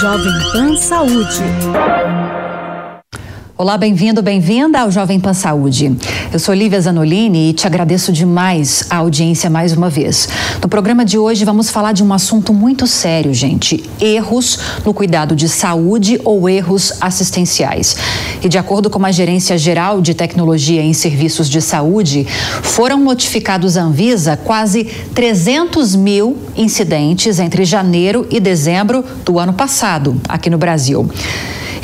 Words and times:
Jovem 0.00 0.32
Pan 0.50 0.76
Saúde. 0.78 1.42
Olá, 3.54 3.76
bem-vindo, 3.76 4.22
bem-vinda 4.22 4.80
ao 4.80 4.90
Jovem 4.90 5.20
Pan 5.20 5.34
Saúde. 5.34 5.94
Eu 6.32 6.38
sou 6.38 6.54
Lívia 6.54 6.80
Zanolini 6.80 7.50
e 7.50 7.52
te 7.52 7.66
agradeço 7.66 8.10
demais 8.10 8.86
a 8.88 8.96
audiência 8.96 9.50
mais 9.50 9.74
uma 9.74 9.90
vez. 9.90 10.26
No 10.62 10.66
programa 10.66 11.04
de 11.04 11.18
hoje 11.18 11.44
vamos 11.44 11.68
falar 11.68 11.92
de 11.92 12.02
um 12.02 12.10
assunto 12.10 12.54
muito 12.54 12.86
sério, 12.86 13.34
gente: 13.34 13.84
erros 14.00 14.58
no 14.82 14.94
cuidado 14.94 15.36
de 15.36 15.46
saúde 15.46 16.18
ou 16.24 16.48
erros 16.48 16.94
assistenciais. 17.02 17.98
E 18.42 18.48
de 18.48 18.56
acordo 18.56 18.88
com 18.88 19.04
a 19.04 19.12
Gerência 19.12 19.58
Geral 19.58 20.00
de 20.00 20.14
Tecnologia 20.14 20.80
em 20.80 20.94
Serviços 20.94 21.50
de 21.50 21.60
Saúde, 21.60 22.26
foram 22.62 22.98
notificados 22.98 23.76
à 23.76 23.82
Anvisa 23.82 24.34
quase 24.34 24.84
300 25.14 25.94
mil 25.94 26.38
incidentes 26.56 27.38
entre 27.38 27.62
janeiro 27.66 28.26
e 28.30 28.40
dezembro 28.40 29.04
do 29.22 29.38
ano 29.38 29.52
passado, 29.52 30.18
aqui 30.26 30.48
no 30.48 30.56
Brasil. 30.56 31.10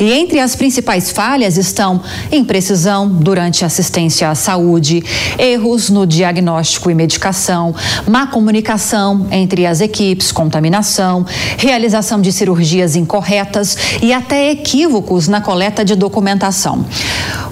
E 0.00 0.12
entre 0.12 0.38
as 0.38 0.54
principais 0.54 1.10
falhas 1.10 1.56
estão 1.56 2.00
imprecisão 2.30 3.08
durante 3.08 3.64
assistência 3.64 4.30
à 4.30 4.34
saúde, 4.34 5.02
erros 5.36 5.90
no 5.90 6.06
diagnóstico 6.06 6.88
e 6.88 6.94
medicação, 6.94 7.74
má 8.06 8.26
comunicação 8.28 9.26
entre 9.32 9.66
as 9.66 9.80
equipes, 9.80 10.30
contaminação, 10.30 11.26
realização 11.56 12.20
de 12.20 12.30
cirurgias 12.30 12.94
incorretas 12.94 13.76
e 14.00 14.12
até 14.12 14.50
equívocos 14.50 15.26
na 15.26 15.40
coleta 15.40 15.84
de 15.84 15.96
documentação. 15.96 16.84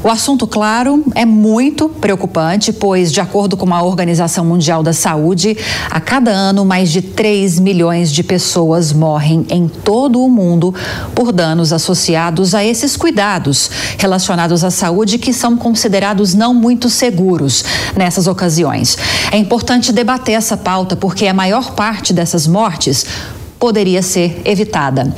O 0.04 0.08
assunto, 0.08 0.46
claro, 0.46 1.02
é 1.16 1.24
muito 1.24 1.88
preocupante, 1.88 2.72
pois, 2.72 3.10
de 3.10 3.20
acordo 3.20 3.56
com 3.56 3.74
a 3.74 3.82
Organização 3.82 4.44
Mundial 4.44 4.82
da 4.82 4.92
Saúde, 4.92 5.56
a 5.90 5.98
cada 5.98 6.30
ano 6.30 6.64
mais 6.64 6.92
de 6.92 7.02
3 7.02 7.58
milhões 7.58 8.12
de 8.12 8.22
pessoas 8.22 8.92
morrem 8.92 9.44
em 9.50 9.66
todo 9.66 10.22
o 10.22 10.30
mundo 10.30 10.72
por 11.12 11.32
danos 11.32 11.72
associados 11.72 12.35
a 12.54 12.64
esses 12.64 12.96
cuidados 12.96 13.70
relacionados 13.98 14.64
à 14.64 14.70
saúde 14.70 15.18
que 15.18 15.32
são 15.32 15.56
considerados 15.56 16.34
não 16.34 16.52
muito 16.52 16.90
seguros 16.90 17.64
nessas 17.96 18.26
ocasiões. 18.26 18.96
É 19.30 19.38
importante 19.38 19.92
debater 19.92 20.34
essa 20.34 20.56
pauta 20.56 20.96
porque 20.96 21.26
a 21.26 21.34
maior 21.34 21.72
parte 21.72 22.12
dessas 22.12 22.46
mortes 22.46 23.06
poderia 23.58 24.02
ser 24.02 24.40
evitada. 24.44 25.12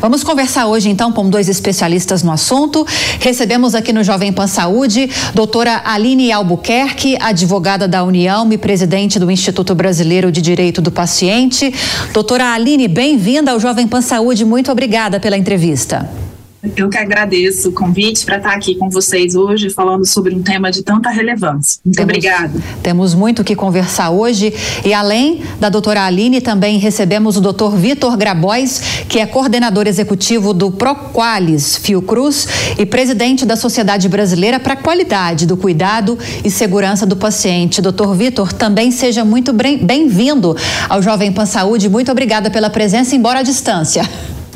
Vamos 0.00 0.24
conversar 0.24 0.66
hoje 0.66 0.88
então 0.88 1.12
com 1.12 1.28
dois 1.28 1.48
especialistas 1.48 2.22
no 2.22 2.32
assunto. 2.32 2.86
Recebemos 3.18 3.74
aqui 3.74 3.92
no 3.92 4.02
Jovem 4.02 4.32
Pan 4.32 4.46
Saúde 4.46 5.10
doutora 5.34 5.82
Aline 5.84 6.32
Albuquerque, 6.32 7.16
advogada 7.20 7.86
da 7.86 8.02
União 8.02 8.50
e 8.50 8.56
presidente 8.56 9.18
do 9.18 9.30
Instituto 9.30 9.74
Brasileiro 9.74 10.32
de 10.32 10.40
Direito 10.40 10.80
do 10.80 10.90
Paciente. 10.90 11.72
Doutora 12.12 12.52
Aline, 12.52 12.88
bem-vinda 12.88 13.52
ao 13.52 13.60
Jovem 13.60 13.86
Pan 13.86 14.00
Saúde. 14.00 14.44
Muito 14.44 14.72
obrigada 14.72 15.20
pela 15.20 15.36
entrevista. 15.36 16.29
Eu 16.76 16.90
que 16.90 16.98
agradeço 16.98 17.70
o 17.70 17.72
convite 17.72 18.24
para 18.26 18.36
estar 18.36 18.52
aqui 18.52 18.74
com 18.74 18.90
vocês 18.90 19.34
hoje 19.34 19.70
falando 19.70 20.06
sobre 20.06 20.34
um 20.34 20.42
tema 20.42 20.70
de 20.70 20.82
tanta 20.82 21.08
relevância. 21.08 21.80
Muito 21.82 21.96
temos, 21.96 22.10
obrigada. 22.10 22.52
Temos 22.82 23.14
muito 23.14 23.40
o 23.40 23.44
que 23.44 23.56
conversar 23.56 24.10
hoje 24.10 24.52
e 24.84 24.92
além 24.92 25.42
da 25.58 25.70
doutora 25.70 26.04
Aline, 26.04 26.40
também 26.40 26.78
recebemos 26.78 27.38
o 27.38 27.40
doutor 27.40 27.76
Vitor 27.76 28.14
Grabois, 28.16 29.04
que 29.08 29.18
é 29.18 29.26
coordenador 29.26 29.86
executivo 29.86 30.52
do 30.52 30.70
Proqualis 30.70 31.76
Fiocruz 31.76 32.46
e 32.78 32.84
presidente 32.84 33.46
da 33.46 33.56
Sociedade 33.56 34.06
Brasileira 34.08 34.60
para 34.60 34.74
a 34.74 34.76
Qualidade 34.76 35.46
do 35.46 35.56
Cuidado 35.56 36.18
e 36.44 36.50
Segurança 36.50 37.06
do 37.06 37.16
Paciente. 37.16 37.80
Doutor 37.80 38.14
Vitor, 38.14 38.52
também 38.52 38.90
seja 38.90 39.24
muito 39.24 39.52
bem-vindo 39.52 40.54
ao 40.90 41.00
Jovem 41.00 41.32
Pan 41.32 41.46
Saúde. 41.46 41.88
Muito 41.88 42.12
obrigada 42.12 42.50
pela 42.50 42.68
presença, 42.68 43.16
embora 43.16 43.38
à 43.38 43.42
distância. 43.42 44.02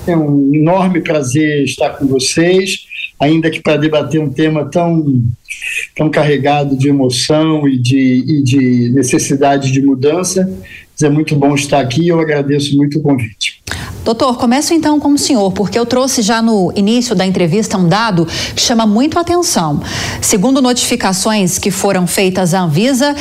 É 0.06 0.16
um 0.16 0.55
enorme 0.55 1.00
prazer 1.00 1.64
estar 1.64 1.91
com 1.91 2.06
vocês, 2.06 2.86
ainda 3.19 3.50
que 3.50 3.60
para 3.60 3.78
debater 3.78 4.20
um 4.20 4.30
tema 4.30 4.64
tão, 4.66 5.22
tão 5.97 6.10
carregado 6.10 6.76
de 6.76 6.88
emoção 6.88 7.66
e 7.66 7.78
de, 7.78 8.25
e 8.26 8.43
de 8.43 8.91
necessidade 8.91 9.72
de 9.72 9.81
mudança. 9.81 10.47
É 11.03 11.09
muito 11.09 11.34
bom 11.34 11.54
estar 11.54 11.81
aqui 11.81 12.03
e 12.03 12.09
eu 12.09 12.20
agradeço 12.20 12.76
muito 12.76 12.98
o 12.98 13.03
convite. 13.03 13.63
Doutor, 14.04 14.37
começo 14.37 14.75
então 14.75 15.00
com 15.00 15.15
o 15.15 15.19
senhor, 15.19 15.50
porque 15.53 15.78
eu 15.78 15.87
trouxe 15.87 16.20
já 16.20 16.42
no 16.42 16.70
início 16.76 17.15
da 17.15 17.25
entrevista 17.25 17.78
um 17.78 17.88
dado 17.88 18.26
que 18.54 18.60
chama 18.60 18.87
muito 18.87 19.19
atenção. 19.19 19.81
Segundo 20.20 20.60
notificações 20.60 21.59
que 21.59 21.70
foram 21.70 22.06
feitas 22.06 22.53
à 22.53 22.60
Anvisa, 22.60 23.16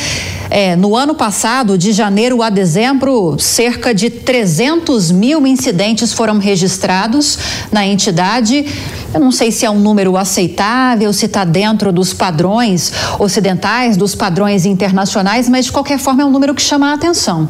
é, 0.49 0.75
no 0.75 0.93
ano 0.93 1.15
passado, 1.15 1.77
de 1.77 1.93
janeiro 1.93 2.43
a 2.43 2.49
dezembro, 2.49 3.37
cerca 3.39 3.95
de 3.95 4.09
300 4.09 5.09
mil 5.09 5.47
incidentes 5.47 6.11
foram 6.11 6.37
registrados 6.37 7.39
na 7.71 7.87
entidade. 7.87 8.65
Eu 9.13 9.21
não 9.21 9.31
sei 9.31 9.53
se 9.53 9.65
é 9.65 9.69
um 9.69 9.79
número 9.79 10.17
aceitável, 10.17 11.13
se 11.13 11.27
está 11.27 11.45
dentro 11.45 11.93
dos 11.93 12.13
padrões 12.13 12.91
ocidentais, 13.17 13.95
dos 13.95 14.15
padrões 14.15 14.65
internacionais, 14.65 15.47
mas 15.47 15.63
de 15.63 15.71
qualquer 15.71 15.97
forma 15.97 16.23
é 16.23 16.25
um 16.25 16.29
número 16.29 16.53
que 16.53 16.61
chama 16.61 16.91
a 16.91 16.93
atenção. 16.93 17.47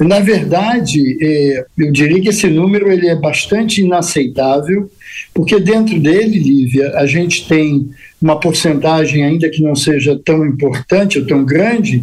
Na 0.00 0.20
verdade, 0.20 1.18
é, 1.20 1.64
eu 1.76 1.92
diria 1.92 2.20
que 2.20 2.30
esse 2.30 2.46
número 2.48 2.90
ele 2.90 3.08
é 3.08 3.14
bastante 3.14 3.82
inaceitável, 3.82 4.90
porque 5.34 5.60
dentro 5.60 6.00
dele, 6.00 6.38
Lívia, 6.38 6.92
a 6.96 7.04
gente 7.04 7.46
tem 7.46 7.90
uma 8.20 8.40
porcentagem, 8.40 9.24
ainda 9.24 9.48
que 9.50 9.62
não 9.62 9.76
seja 9.76 10.18
tão 10.24 10.46
importante 10.46 11.18
ou 11.18 11.26
tão 11.26 11.44
grande, 11.44 12.02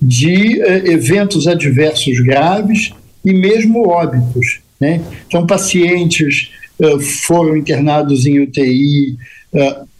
de 0.00 0.60
é, 0.60 0.90
eventos 0.90 1.48
adversos 1.48 2.20
graves 2.20 2.92
e 3.24 3.32
mesmo 3.32 3.88
óbitos. 3.88 4.60
Né? 4.78 5.00
Então, 5.26 5.46
pacientes 5.46 6.50
uh, 6.78 7.00
foram 7.00 7.56
internados 7.56 8.26
em 8.26 8.40
UTI 8.40 9.16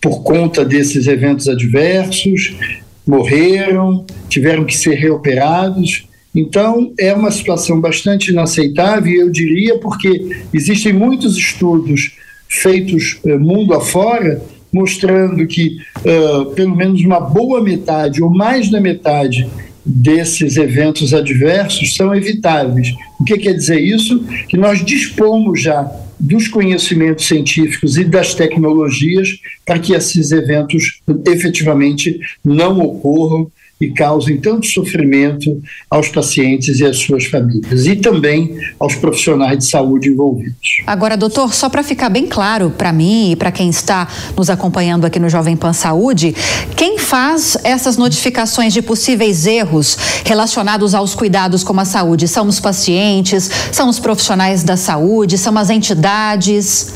por 0.01 0.23
conta 0.23 0.63
desses 0.63 1.07
eventos 1.07 1.49
adversos, 1.49 2.55
morreram, 3.07 4.05
tiveram 4.29 4.65
que 4.65 4.77
ser 4.77 4.95
reoperados 4.95 6.08
então, 6.39 6.93
é 6.99 7.13
uma 7.13 7.33
situação 7.33 7.81
bastante 7.81 8.31
inaceitável, 8.31 9.13
eu 9.13 9.31
diria, 9.31 9.77
porque 9.79 10.45
existem 10.55 10.93
muitos 10.93 11.37
estudos 11.37 12.13
feitos 12.49 13.19
uh, 13.25 13.39
mundo 13.39 13.75
afora 13.75 14.41
mostrando 14.73 15.47
que 15.47 15.79
uh, 15.99 16.47
pelo 16.55 16.77
menos 16.77 17.03
uma 17.03 17.19
boa 17.19 17.61
metade 17.61 18.23
ou 18.23 18.31
mais 18.31 18.71
da 18.71 18.81
metade 18.81 19.49
desses 19.85 20.57
eventos 20.57 21.13
adversos 21.13 21.97
são 21.97 22.15
evitáveis. 22.15 22.95
O 23.19 23.25
que 23.25 23.37
quer 23.39 23.55
dizer 23.55 23.81
isso? 23.81 24.23
Que 24.49 24.57
nós 24.57 24.85
dispomos 24.85 25.63
já 25.63 25.91
dos 26.21 26.47
conhecimentos 26.47 27.27
científicos 27.27 27.97
e 27.97 28.05
das 28.05 28.35
tecnologias 28.35 29.31
para 29.65 29.79
que 29.79 29.93
esses 29.93 30.31
eventos 30.31 31.01
efetivamente 31.27 32.21
não 32.45 32.79
ocorram 32.81 33.51
e 33.81 33.91
causem 33.91 34.39
tanto 34.39 34.67
sofrimento 34.67 35.63
aos 35.89 36.09
pacientes 36.09 36.81
e 36.81 36.85
às 36.85 36.99
suas 36.99 37.27
famílias 37.27 37.87
e 37.87 37.97
também 37.97 38.57
aos 38.79 38.95
profissionais 38.95 39.59
de 39.59 39.69
saúde 39.69 40.09
envolvidos. 40.09 40.83
Agora, 40.87 41.17
doutor, 41.17 41.55
só 41.55 41.69
para 41.69 41.83
ficar 41.83 42.09
bem 42.09 42.27
claro 42.27 42.71
para 42.77 42.93
mim 42.93 43.33
e 43.33 43.37
para 43.37 43.53
quem 43.53 43.69
está 43.71 44.09
nos 44.37 44.51
acompanhando 44.51 45.05
aqui 45.05 45.19
no 45.19 45.29
Jovem 45.29 45.57
Pan 45.57 45.73
Saúde, 45.73 46.35
quem 46.77 46.99
faz 46.99 47.57
essas 47.63 47.97
notificações 47.97 48.73
de 48.73 48.83
possíveis 48.83 49.47
erros 49.47 49.97
relacionados 50.25 50.95
aos 50.95 51.15
cuidados 51.15 51.63
com 51.63 51.79
a 51.79 51.85
saúde? 51.85 52.27
São 52.27 52.49
os 52.49 52.59
pacientes, 52.59 53.51
são 53.73 53.89
os 53.89 53.99
profissionais 53.99 54.65
da 54.65 54.77
saúde, 54.77 55.39
são 55.39 55.57
as 55.57 55.71
entidades? 55.71 56.93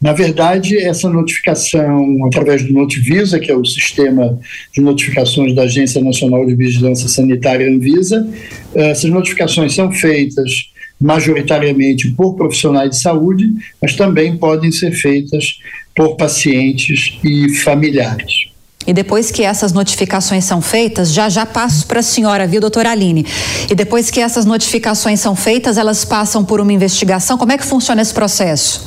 Na 0.00 0.12
verdade, 0.12 0.76
essa 0.78 1.08
notificação, 1.08 2.26
através 2.26 2.62
do 2.62 2.72
Notivisa, 2.72 3.38
que 3.38 3.50
é 3.50 3.56
o 3.56 3.64
sistema 3.64 4.38
de 4.74 4.80
notificações 4.80 5.54
da 5.54 5.62
Agência 5.62 6.02
Nacional 6.02 6.44
de 6.44 6.54
Vigilância 6.54 7.08
Sanitária 7.08 7.68
Anvisa, 7.68 8.28
essas 8.74 9.10
notificações 9.10 9.74
são 9.74 9.90
feitas 9.90 10.70
majoritariamente 11.00 12.10
por 12.10 12.34
profissionais 12.34 12.90
de 12.90 13.00
saúde, 13.00 13.50
mas 13.80 13.94
também 13.94 14.36
podem 14.36 14.70
ser 14.72 14.92
feitas 14.92 15.58
por 15.94 16.16
pacientes 16.16 17.18
e 17.24 17.54
familiares. 17.56 18.46
E 18.86 18.92
depois 18.92 19.30
que 19.32 19.42
essas 19.42 19.72
notificações 19.72 20.44
são 20.44 20.62
feitas, 20.62 21.12
já 21.12 21.28
já 21.28 21.44
passo 21.44 21.86
para 21.86 22.00
a 22.00 22.02
senhora, 22.02 22.46
viu, 22.46 22.60
doutora 22.60 22.92
Aline? 22.92 23.26
E 23.68 23.74
depois 23.74 24.10
que 24.10 24.20
essas 24.20 24.44
notificações 24.46 25.18
são 25.18 25.34
feitas, 25.34 25.76
elas 25.76 26.04
passam 26.04 26.44
por 26.44 26.60
uma 26.60 26.72
investigação. 26.72 27.36
Como 27.36 27.50
é 27.50 27.58
que 27.58 27.66
funciona 27.66 28.00
esse 28.00 28.14
processo? 28.14 28.86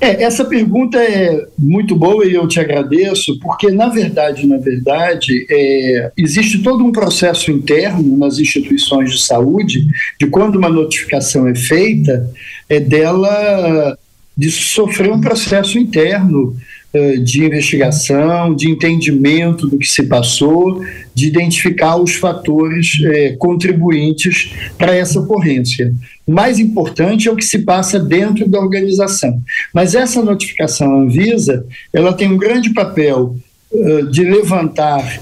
É, 0.00 0.22
essa 0.22 0.44
pergunta 0.44 0.98
é 0.98 1.46
muito 1.58 1.96
boa 1.96 2.26
e 2.26 2.34
eu 2.34 2.46
te 2.46 2.60
agradeço, 2.60 3.38
porque 3.40 3.70
na 3.70 3.88
verdade, 3.88 4.46
na 4.46 4.58
verdade, 4.58 5.46
é, 5.50 6.12
existe 6.16 6.62
todo 6.62 6.84
um 6.84 6.92
processo 6.92 7.50
interno 7.50 8.16
nas 8.16 8.38
instituições 8.38 9.10
de 9.10 9.22
saúde 9.22 9.86
de 10.20 10.26
quando 10.26 10.56
uma 10.56 10.68
notificação 10.68 11.48
é 11.48 11.54
feita, 11.54 12.30
é 12.68 12.78
dela 12.78 13.96
de 14.36 14.50
sofrer 14.50 15.10
um 15.10 15.20
processo 15.20 15.78
interno 15.78 16.54
de 17.22 17.44
investigação, 17.44 18.54
de 18.54 18.70
entendimento 18.70 19.66
do 19.66 19.78
que 19.78 19.86
se 19.86 20.04
passou, 20.04 20.82
de 21.14 21.26
identificar 21.26 21.96
os 21.96 22.14
fatores 22.14 22.94
uh, 23.00 23.38
contribuintes 23.38 24.52
para 24.76 24.94
essa 24.94 25.20
ocorrência. 25.20 25.94
O 26.26 26.32
mais 26.32 26.58
importante 26.58 27.28
é 27.28 27.32
o 27.32 27.36
que 27.36 27.44
se 27.44 27.60
passa 27.60 27.98
dentro 27.98 28.48
da 28.48 28.58
organização. 28.58 29.40
Mas 29.72 29.94
essa 29.94 30.22
notificação 30.22 31.00
Anvisa, 31.00 31.64
ela 31.92 32.12
tem 32.12 32.30
um 32.30 32.36
grande 32.36 32.70
papel 32.70 33.36
uh, 33.72 34.10
de 34.10 34.24
levantar 34.24 35.20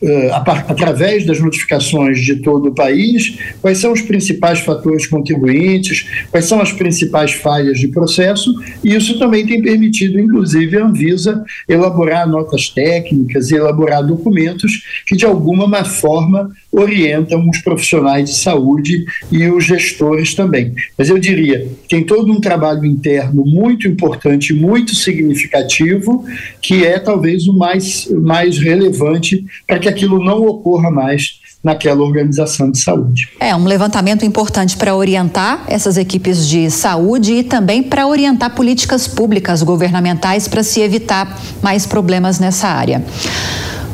Uh, 0.00 0.32
através 0.68 1.26
das 1.26 1.40
notificações 1.40 2.20
de 2.20 2.36
todo 2.36 2.68
o 2.68 2.74
país, 2.74 3.36
quais 3.60 3.78
são 3.78 3.92
os 3.92 4.00
principais 4.00 4.60
fatores 4.60 5.08
contribuintes, 5.08 6.06
quais 6.30 6.44
são 6.44 6.60
as 6.60 6.72
principais 6.72 7.32
falhas 7.32 7.80
de 7.80 7.88
processo, 7.88 8.54
e 8.84 8.94
isso 8.94 9.18
também 9.18 9.44
tem 9.44 9.60
permitido, 9.60 10.20
inclusive, 10.20 10.78
a 10.78 10.86
Anvisa 10.86 11.44
elaborar 11.68 12.28
notas 12.28 12.68
técnicas 12.68 13.50
e 13.50 13.56
elaborar 13.56 14.06
documentos 14.06 14.84
que, 15.04 15.16
de 15.16 15.26
alguma 15.26 15.84
forma, 15.84 16.50
orientam 16.70 17.48
os 17.48 17.58
profissionais 17.58 18.30
de 18.30 18.36
saúde 18.36 19.04
e 19.32 19.46
os 19.48 19.64
gestores 19.64 20.34
também. 20.34 20.74
Mas 20.96 21.08
eu 21.08 21.18
diria, 21.18 21.66
tem 21.88 22.04
todo 22.04 22.32
um 22.32 22.40
trabalho 22.40 22.84
interno 22.84 23.44
muito 23.44 23.88
importante, 23.88 24.52
muito 24.52 24.94
significativo, 24.94 26.24
que 26.60 26.84
é 26.84 26.98
talvez 26.98 27.46
o 27.46 27.56
mais, 27.56 28.08
mais 28.10 28.58
relevante 28.58 29.44
para 29.66 29.78
que 29.78 29.87
que 29.88 30.04
aquilo 30.04 30.22
não 30.22 30.46
ocorra 30.46 30.90
mais 30.90 31.40
naquela 31.62 32.02
organização 32.02 32.70
de 32.70 32.78
saúde. 32.78 33.30
É 33.40 33.54
um 33.54 33.64
levantamento 33.64 34.24
importante 34.24 34.76
para 34.76 34.94
orientar 34.94 35.64
essas 35.66 35.96
equipes 35.96 36.46
de 36.46 36.70
saúde 36.70 37.32
e 37.34 37.42
também 37.42 37.82
para 37.82 38.06
orientar 38.06 38.54
políticas 38.54 39.08
públicas 39.08 39.62
governamentais 39.62 40.46
para 40.46 40.62
se 40.62 40.80
evitar 40.80 41.38
mais 41.60 41.86
problemas 41.86 42.38
nessa 42.38 42.68
área. 42.68 43.04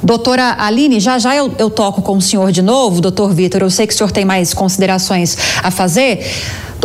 Doutora 0.02 0.56
Aline, 0.58 1.00
já 1.00 1.18
já 1.18 1.34
eu, 1.34 1.50
eu 1.58 1.70
toco 1.70 2.02
com 2.02 2.18
o 2.18 2.20
senhor 2.20 2.52
de 2.52 2.60
novo, 2.60 3.00
doutor 3.00 3.32
Vitor. 3.32 3.62
Eu 3.62 3.70
sei 3.70 3.86
que 3.86 3.94
o 3.94 3.96
senhor 3.96 4.12
tem 4.12 4.24
mais 4.24 4.52
considerações 4.52 5.36
a 5.62 5.70
fazer. 5.70 6.20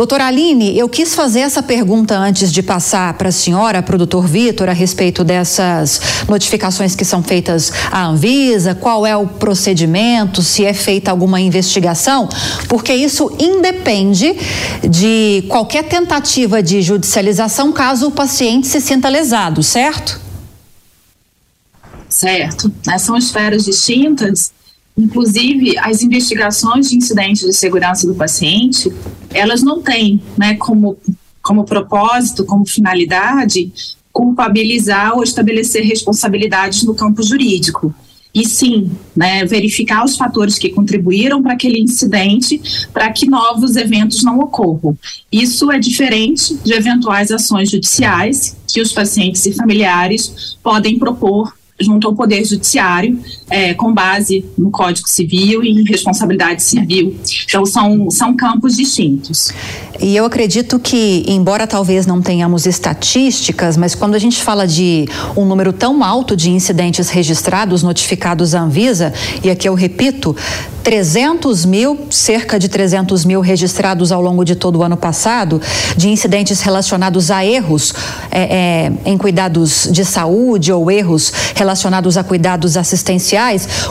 Doutora 0.00 0.28
Aline, 0.28 0.78
eu 0.78 0.88
quis 0.88 1.14
fazer 1.14 1.40
essa 1.40 1.62
pergunta 1.62 2.16
antes 2.16 2.50
de 2.50 2.62
passar 2.62 3.12
para 3.18 3.28
a 3.28 3.32
senhora, 3.32 3.82
para 3.82 3.96
o 3.96 3.98
doutor 3.98 4.26
Vitor, 4.26 4.66
a 4.66 4.72
respeito 4.72 5.22
dessas 5.22 6.00
notificações 6.26 6.96
que 6.96 7.04
são 7.04 7.22
feitas 7.22 7.70
à 7.92 8.06
Anvisa, 8.06 8.74
qual 8.74 9.06
é 9.06 9.14
o 9.14 9.26
procedimento, 9.26 10.40
se 10.40 10.64
é 10.64 10.72
feita 10.72 11.10
alguma 11.10 11.38
investigação, 11.38 12.30
porque 12.66 12.94
isso 12.94 13.30
independe 13.38 14.34
de 14.88 15.44
qualquer 15.48 15.84
tentativa 15.84 16.62
de 16.62 16.80
judicialização 16.80 17.70
caso 17.70 18.06
o 18.06 18.10
paciente 18.10 18.68
se 18.68 18.80
sinta 18.80 19.06
lesado, 19.06 19.62
certo? 19.62 20.18
Certo. 22.08 22.72
São 22.98 23.18
esferas 23.18 23.66
distintas 23.66 24.50
Inclusive, 24.96 25.78
as 25.78 26.02
investigações 26.02 26.90
de 26.90 26.96
incidentes 26.96 27.42
de 27.42 27.52
segurança 27.52 28.06
do 28.06 28.14
paciente, 28.14 28.92
elas 29.32 29.62
não 29.62 29.80
têm 29.80 30.20
né, 30.36 30.54
como, 30.54 30.98
como 31.42 31.64
propósito, 31.64 32.44
como 32.44 32.66
finalidade, 32.66 33.72
culpabilizar 34.12 35.14
ou 35.16 35.22
estabelecer 35.22 35.84
responsabilidades 35.84 36.82
no 36.82 36.94
campo 36.94 37.22
jurídico. 37.22 37.94
E 38.32 38.46
sim, 38.46 38.90
né, 39.16 39.44
verificar 39.44 40.04
os 40.04 40.16
fatores 40.16 40.56
que 40.56 40.68
contribuíram 40.68 41.42
para 41.42 41.54
aquele 41.54 41.80
incidente, 41.80 42.60
para 42.92 43.10
que 43.10 43.26
novos 43.26 43.74
eventos 43.74 44.22
não 44.22 44.38
ocorram. 44.38 44.96
Isso 45.32 45.70
é 45.72 45.78
diferente 45.80 46.54
de 46.62 46.72
eventuais 46.72 47.32
ações 47.32 47.70
judiciais 47.70 48.56
que 48.68 48.80
os 48.80 48.92
pacientes 48.92 49.44
e 49.46 49.52
familiares 49.52 50.56
podem 50.62 50.96
propor 50.96 51.52
junto 51.80 52.06
ao 52.06 52.14
Poder 52.14 52.44
Judiciário, 52.44 53.18
é, 53.50 53.74
com 53.74 53.92
base 53.92 54.44
no 54.56 54.70
Código 54.70 55.08
Civil 55.08 55.62
e 55.64 55.70
em 55.70 55.84
responsabilidade 55.84 56.62
civil. 56.62 57.16
Então, 57.44 57.66
são, 57.66 58.10
são 58.10 58.34
campos 58.36 58.76
distintos. 58.76 59.52
E 60.00 60.16
eu 60.16 60.24
acredito 60.24 60.78
que, 60.78 61.24
embora 61.26 61.66
talvez 61.66 62.06
não 62.06 62.22
tenhamos 62.22 62.64
estatísticas, 62.64 63.76
mas 63.76 63.94
quando 63.94 64.14
a 64.14 64.18
gente 64.18 64.42
fala 64.42 64.66
de 64.66 65.06
um 65.36 65.44
número 65.44 65.74
tão 65.74 66.02
alto 66.02 66.34
de 66.34 66.50
incidentes 66.50 67.10
registrados, 67.10 67.82
notificados 67.82 68.54
à 68.54 68.62
Anvisa, 68.62 69.12
e 69.44 69.50
aqui 69.50 69.68
eu 69.68 69.74
repito, 69.74 70.34
300 70.82 71.66
mil, 71.66 72.06
cerca 72.08 72.58
de 72.58 72.68
300 72.68 73.26
mil 73.26 73.40
registrados 73.40 74.10
ao 74.10 74.22
longo 74.22 74.42
de 74.42 74.54
todo 74.54 74.78
o 74.78 74.82
ano 74.82 74.96
passado, 74.96 75.60
de 75.96 76.08
incidentes 76.08 76.62
relacionados 76.62 77.30
a 77.30 77.44
erros 77.44 77.92
é, 78.30 78.40
é, 78.40 78.92
em 79.04 79.18
cuidados 79.18 79.88
de 79.92 80.04
saúde 80.04 80.72
ou 80.72 80.90
erros 80.90 81.30
relacionados 81.54 82.16
a 82.16 82.24
cuidados 82.24 82.78
assistenciais. 82.78 83.39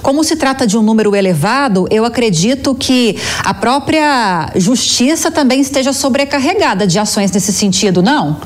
Como 0.01 0.24
se 0.24 0.36
trata 0.36 0.68
de 0.68 0.78
um 0.78 0.81
número 0.81 1.16
elevado, 1.16 1.88
eu 1.90 2.06
acredito 2.06 2.75
que 2.75 3.18
a 3.44 3.54
própria 3.54 4.51
justiça 4.56 5.31
também 5.31 5.60
esteja 5.62 5.92
sobrecarregada 5.92 6.86
de 6.86 7.00
ações 7.00 7.31
nesse 7.31 7.51
sentido, 7.51 8.01
não? 8.01 8.40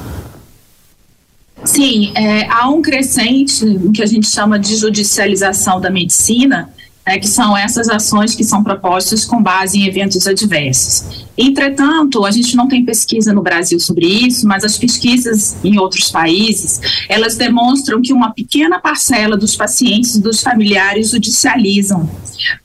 Sim, 1.65 2.11
é, 2.15 2.45
há 2.49 2.69
um 2.69 2.81
crescente, 2.81 3.65
que 3.93 4.01
a 4.01 4.05
gente 4.05 4.27
chama 4.27 4.59
de 4.59 4.75
judicialização 4.75 5.79
da 5.79 5.89
medicina, 5.89 6.69
é, 7.05 7.19
que 7.19 7.27
são 7.27 7.55
essas 7.57 7.89
ações 7.89 8.33
que 8.33 8.43
são 8.43 8.63
propostas 8.63 9.25
com 9.25 9.41
base 9.41 9.77
em 9.77 9.85
eventos 9.85 10.25
adversos. 10.25 11.25
Entretanto, 11.37 12.25
a 12.25 12.31
gente 12.31 12.55
não 12.55 12.67
tem 12.67 12.85
pesquisa 12.85 13.33
no 13.33 13.41
Brasil 13.41 13.79
sobre 13.79 14.05
isso, 14.05 14.47
mas 14.47 14.63
as 14.63 14.77
pesquisas 14.77 15.57
em 15.63 15.77
outros 15.79 16.09
países, 16.09 16.79
elas 17.09 17.35
demonstram 17.35 18.01
que 18.01 18.13
uma 18.13 18.31
pequena 18.31 18.79
parcela 18.79 19.35
dos 19.35 19.55
pacientes 19.55 20.15
e 20.15 20.21
dos 20.21 20.41
familiares 20.41 21.09
judicializam, 21.09 22.09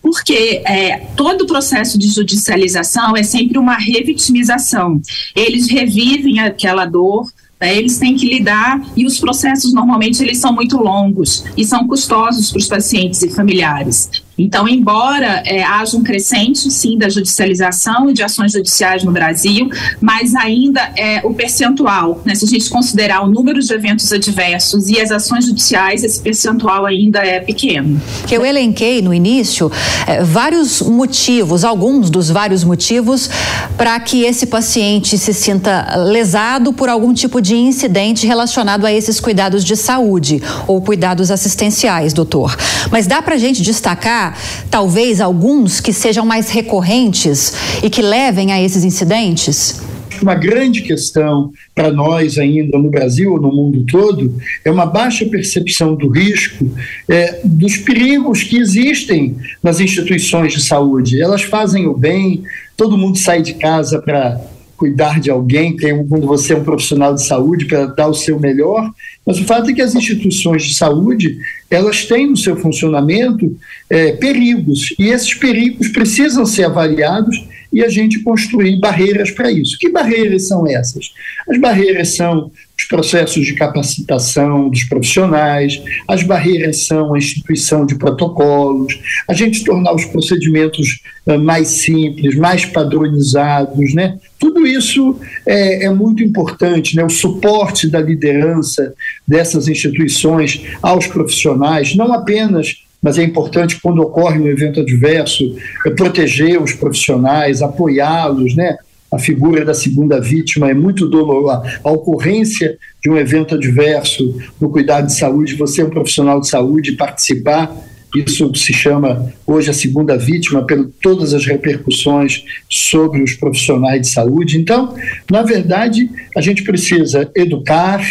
porque 0.02 0.62
é, 0.66 0.98
todo 1.16 1.42
o 1.42 1.46
processo 1.46 1.98
de 1.98 2.08
judicialização 2.08 3.16
é 3.16 3.22
sempre 3.22 3.58
uma 3.58 3.76
revitimização. 3.76 5.00
Eles 5.34 5.68
revivem 5.68 6.40
aquela 6.40 6.84
dor, 6.84 7.26
né, 7.60 7.76
eles 7.76 7.98
têm 7.98 8.16
que 8.16 8.28
lidar 8.28 8.80
e 8.96 9.04
os 9.04 9.18
processos 9.18 9.72
normalmente 9.72 10.22
eles 10.22 10.38
são 10.38 10.52
muito 10.52 10.76
longos 10.76 11.44
e 11.56 11.64
são 11.64 11.88
custosos 11.88 12.50
para 12.50 12.58
os 12.58 12.66
pacientes 12.66 13.22
e 13.22 13.30
familiares. 13.30 14.27
Então, 14.38 14.68
embora 14.68 15.42
é, 15.44 15.64
haja 15.64 15.96
um 15.96 16.02
crescente, 16.02 16.70
sim, 16.70 16.96
da 16.96 17.08
judicialização 17.08 18.08
e 18.08 18.12
de 18.12 18.22
ações 18.22 18.52
judiciais 18.52 19.02
no 19.02 19.10
Brasil, 19.10 19.68
mas 20.00 20.34
ainda 20.34 20.92
é 20.96 21.20
o 21.24 21.34
percentual, 21.34 22.22
né, 22.24 22.34
se 22.34 22.44
a 22.44 22.48
gente 22.48 22.70
considerar 22.70 23.24
o 23.24 23.28
número 23.28 23.60
de 23.60 23.72
eventos 23.72 24.12
adversos 24.12 24.88
e 24.88 25.00
as 25.00 25.10
ações 25.10 25.46
judiciais, 25.46 26.04
esse 26.04 26.20
percentual 26.20 26.86
ainda 26.86 27.18
é 27.18 27.40
pequeno. 27.40 28.00
Que 28.26 28.36
eu 28.36 28.44
elenquei 28.44 29.02
no 29.02 29.12
início 29.12 29.70
é, 30.06 30.22
vários 30.22 30.80
motivos, 30.80 31.64
alguns 31.64 32.08
dos 32.08 32.30
vários 32.30 32.62
motivos 32.62 33.28
para 33.76 33.98
que 33.98 34.22
esse 34.22 34.46
paciente 34.46 35.18
se 35.18 35.34
sinta 35.34 35.96
lesado 35.96 36.72
por 36.72 36.88
algum 36.88 37.12
tipo 37.12 37.40
de 37.40 37.56
incidente 37.56 38.26
relacionado 38.26 38.84
a 38.84 38.92
esses 38.92 39.18
cuidados 39.18 39.64
de 39.64 39.76
saúde 39.76 40.42
ou 40.66 40.80
cuidados 40.80 41.30
assistenciais, 41.30 42.12
doutor. 42.12 42.56
Mas 42.90 43.06
dá 43.06 43.20
para 43.20 43.34
a 43.34 43.38
gente 43.38 43.62
destacar 43.62 44.27
talvez 44.70 45.20
alguns 45.20 45.80
que 45.80 45.92
sejam 45.92 46.24
mais 46.24 46.50
recorrentes 46.50 47.52
e 47.82 47.90
que 47.90 48.02
levem 48.02 48.52
a 48.52 48.60
esses 48.60 48.84
incidentes? 48.84 49.80
Uma 50.20 50.34
grande 50.34 50.82
questão 50.82 51.52
para 51.74 51.92
nós 51.92 52.38
ainda 52.38 52.76
no 52.76 52.90
Brasil 52.90 53.36
no 53.36 53.52
mundo 53.52 53.84
todo 53.84 54.34
é 54.64 54.70
uma 54.70 54.84
baixa 54.84 55.24
percepção 55.26 55.94
do 55.94 56.08
risco, 56.08 56.68
é, 57.08 57.40
dos 57.44 57.76
perigos 57.76 58.42
que 58.42 58.58
existem 58.58 59.36
nas 59.62 59.78
instituições 59.78 60.52
de 60.52 60.60
saúde. 60.60 61.22
Elas 61.22 61.42
fazem 61.42 61.86
o 61.86 61.94
bem, 61.94 62.42
todo 62.76 62.98
mundo 62.98 63.16
sai 63.16 63.42
de 63.42 63.54
casa 63.54 64.00
para 64.00 64.40
cuidar 64.78 65.20
de 65.20 65.28
alguém, 65.28 65.76
tem, 65.76 66.06
quando 66.06 66.26
você 66.26 66.54
é 66.54 66.56
um 66.56 66.62
profissional 66.62 67.12
de 67.12 67.26
saúde, 67.26 67.66
para 67.66 67.86
dar 67.86 68.06
o 68.06 68.14
seu 68.14 68.38
melhor, 68.38 68.90
mas 69.26 69.40
o 69.40 69.44
fato 69.44 69.68
é 69.68 69.74
que 69.74 69.82
as 69.82 69.94
instituições 69.94 70.62
de 70.62 70.74
saúde, 70.74 71.36
elas 71.68 72.06
têm 72.06 72.28
no 72.28 72.36
seu 72.36 72.56
funcionamento 72.56 73.54
é, 73.90 74.12
perigos, 74.12 74.94
e 74.98 75.08
esses 75.08 75.34
perigos 75.34 75.88
precisam 75.88 76.46
ser 76.46 76.64
avaliados 76.64 77.36
e 77.72 77.84
a 77.84 77.88
gente 77.88 78.22
construir 78.22 78.78
barreiras 78.80 79.30
para 79.30 79.50
isso. 79.50 79.76
Que 79.78 79.88
barreiras 79.88 80.48
são 80.48 80.66
essas? 80.66 81.12
As 81.48 81.58
barreiras 81.58 82.16
são 82.16 82.50
os 82.78 82.84
processos 82.84 83.44
de 83.44 83.54
capacitação 83.54 84.68
dos 84.68 84.84
profissionais, 84.84 85.82
as 86.06 86.22
barreiras 86.22 86.86
são 86.86 87.14
a 87.14 87.18
instituição 87.18 87.84
de 87.84 87.96
protocolos, 87.96 88.98
a 89.28 89.34
gente 89.34 89.64
tornar 89.64 89.94
os 89.94 90.04
procedimentos 90.04 91.00
uh, 91.26 91.38
mais 91.38 91.68
simples, 91.68 92.36
mais 92.36 92.64
padronizados, 92.64 93.94
né? 93.94 94.18
Tudo 94.38 94.64
isso 94.64 95.18
é, 95.44 95.86
é, 95.86 95.90
muito 95.90 96.22
importante, 96.22 96.94
né? 96.94 97.04
O 97.04 97.10
suporte 97.10 97.88
da 97.88 98.00
liderança 98.00 98.94
dessas 99.26 99.66
instituições 99.66 100.62
aos 100.80 101.08
profissionais, 101.08 101.96
não 101.96 102.12
apenas 102.12 102.76
mas 103.02 103.18
é 103.18 103.22
importante 103.22 103.80
quando 103.80 104.02
ocorre 104.02 104.38
um 104.38 104.46
evento 104.46 104.80
adverso 104.80 105.56
é 105.86 105.90
proteger 105.90 106.60
os 106.60 106.72
profissionais, 106.72 107.62
apoiá-los, 107.62 108.54
né? 108.54 108.76
a 109.10 109.18
figura 109.18 109.64
da 109.64 109.72
segunda 109.72 110.20
vítima 110.20 110.70
é 110.70 110.74
muito 110.74 111.08
dolorosa. 111.08 111.80
A 111.82 111.90
ocorrência 111.90 112.76
de 113.02 113.08
um 113.08 113.16
evento 113.16 113.54
adverso 113.54 114.36
no 114.60 114.68
cuidado 114.70 115.06
de 115.06 115.14
saúde, 115.14 115.54
você 115.54 115.80
é 115.80 115.84
um 115.84 115.90
profissional 115.90 116.40
de 116.40 116.48
saúde, 116.48 116.92
participar, 116.92 117.74
isso 118.14 118.54
se 118.54 118.72
chama 118.72 119.32
hoje 119.46 119.70
a 119.70 119.74
segunda 119.74 120.16
vítima, 120.16 120.66
por 120.66 120.90
todas 121.02 121.34
as 121.34 121.44
repercussões 121.44 122.42
sobre 122.68 123.22
os 123.22 123.34
profissionais 123.34 124.00
de 124.02 124.08
saúde. 124.08 124.58
Então, 124.58 124.94
na 125.30 125.42
verdade, 125.42 126.08
a 126.34 126.40
gente 126.40 126.62
precisa 126.62 127.30
educar, 127.34 128.02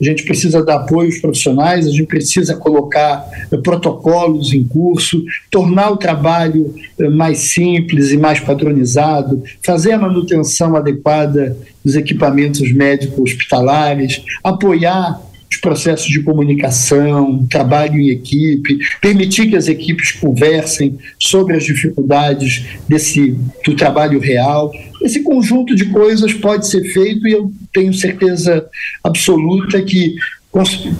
a 0.00 0.04
gente 0.04 0.24
precisa 0.24 0.62
dar 0.62 0.76
apoio 0.76 1.06
aos 1.06 1.18
profissionais, 1.18 1.86
a 1.86 1.90
gente 1.90 2.06
precisa 2.06 2.56
colocar 2.56 3.24
eh, 3.50 3.56
protocolos 3.58 4.52
em 4.52 4.64
curso, 4.64 5.24
tornar 5.50 5.90
o 5.90 5.96
trabalho 5.96 6.74
eh, 6.98 7.08
mais 7.08 7.52
simples 7.52 8.10
e 8.10 8.16
mais 8.16 8.40
padronizado, 8.40 9.42
fazer 9.62 9.92
a 9.92 9.98
manutenção 9.98 10.74
adequada 10.76 11.56
dos 11.84 11.94
equipamentos 11.94 12.72
médicos 12.72 13.32
hospitalares, 13.32 14.22
apoiar 14.42 15.20
os 15.50 15.56
processos 15.58 16.08
de 16.08 16.22
comunicação, 16.22 17.46
trabalho 17.48 17.98
em 18.00 18.08
equipe, 18.08 18.78
permitir 19.00 19.48
que 19.48 19.56
as 19.56 19.68
equipes 19.68 20.10
conversem 20.12 20.98
sobre 21.18 21.56
as 21.56 21.64
dificuldades 21.64 22.64
desse 22.88 23.36
do 23.64 23.76
trabalho 23.76 24.18
real. 24.18 24.72
Esse 25.00 25.22
conjunto 25.22 25.74
de 25.74 25.86
coisas 25.86 26.32
pode 26.32 26.66
ser 26.66 26.82
feito 26.92 27.28
e 27.28 27.32
eu 27.32 27.52
tenho 27.74 27.92
certeza 27.92 28.66
absoluta 29.02 29.82
que 29.82 30.14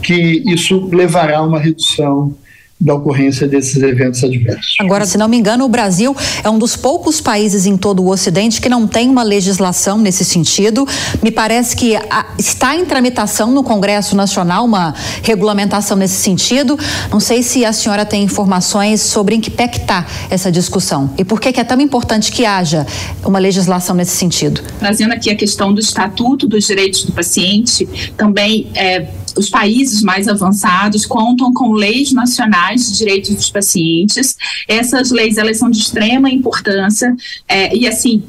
que 0.02 0.42
isso 0.46 0.88
levará 0.92 1.38
a 1.38 1.42
uma 1.42 1.60
redução 1.60 2.36
da 2.84 2.94
ocorrência 2.94 3.48
desses 3.48 3.82
eventos 3.82 4.22
adversos. 4.22 4.76
Agora, 4.78 5.06
se 5.06 5.16
não 5.16 5.26
me 5.26 5.38
engano, 5.38 5.64
o 5.64 5.68
Brasil 5.68 6.14
é 6.42 6.50
um 6.50 6.58
dos 6.58 6.76
poucos 6.76 7.18
países 7.18 7.64
em 7.64 7.78
todo 7.78 8.02
o 8.02 8.10
Ocidente 8.10 8.60
que 8.60 8.68
não 8.68 8.86
tem 8.86 9.08
uma 9.08 9.22
legislação 9.22 9.96
nesse 9.96 10.22
sentido. 10.22 10.86
Me 11.22 11.30
parece 11.30 11.74
que 11.74 11.94
está 12.38 12.76
em 12.76 12.84
tramitação 12.84 13.50
no 13.50 13.64
Congresso 13.64 14.14
Nacional 14.14 14.66
uma 14.66 14.94
regulamentação 15.22 15.96
nesse 15.96 16.16
sentido. 16.16 16.78
Não 17.10 17.20
sei 17.20 17.42
se 17.42 17.64
a 17.64 17.72
senhora 17.72 18.04
tem 18.04 18.22
informações 18.22 19.00
sobre 19.00 19.34
em 19.34 19.40
que 19.40 19.50
pé 19.50 19.64
está 19.64 20.06
essa 20.28 20.52
discussão 20.52 21.10
e 21.16 21.24
por 21.24 21.40
que, 21.40 21.52
que 21.52 21.60
é 21.60 21.64
tão 21.64 21.80
importante 21.80 22.30
que 22.30 22.44
haja 22.44 22.86
uma 23.24 23.38
legislação 23.38 23.96
nesse 23.96 24.14
sentido. 24.14 24.60
Trazendo 24.78 25.14
aqui 25.14 25.30
a 25.30 25.34
questão 25.34 25.72
do 25.72 25.80
Estatuto 25.80 26.46
dos 26.46 26.66
Direitos 26.66 27.04
do 27.04 27.12
Paciente, 27.12 27.88
também 28.14 28.66
é 28.74 29.06
os 29.36 29.48
países 29.48 30.02
mais 30.02 30.28
avançados 30.28 31.06
contam 31.06 31.52
com 31.52 31.72
leis 31.72 32.12
nacionais 32.12 32.86
de 32.86 32.98
direitos 32.98 33.34
dos 33.34 33.50
pacientes. 33.50 34.36
Essas 34.68 35.10
leis 35.10 35.38
elas 35.38 35.58
são 35.58 35.70
de 35.70 35.78
extrema 35.78 36.30
importância 36.30 37.14
é, 37.48 37.74
e 37.76 37.86
assim 37.86 38.22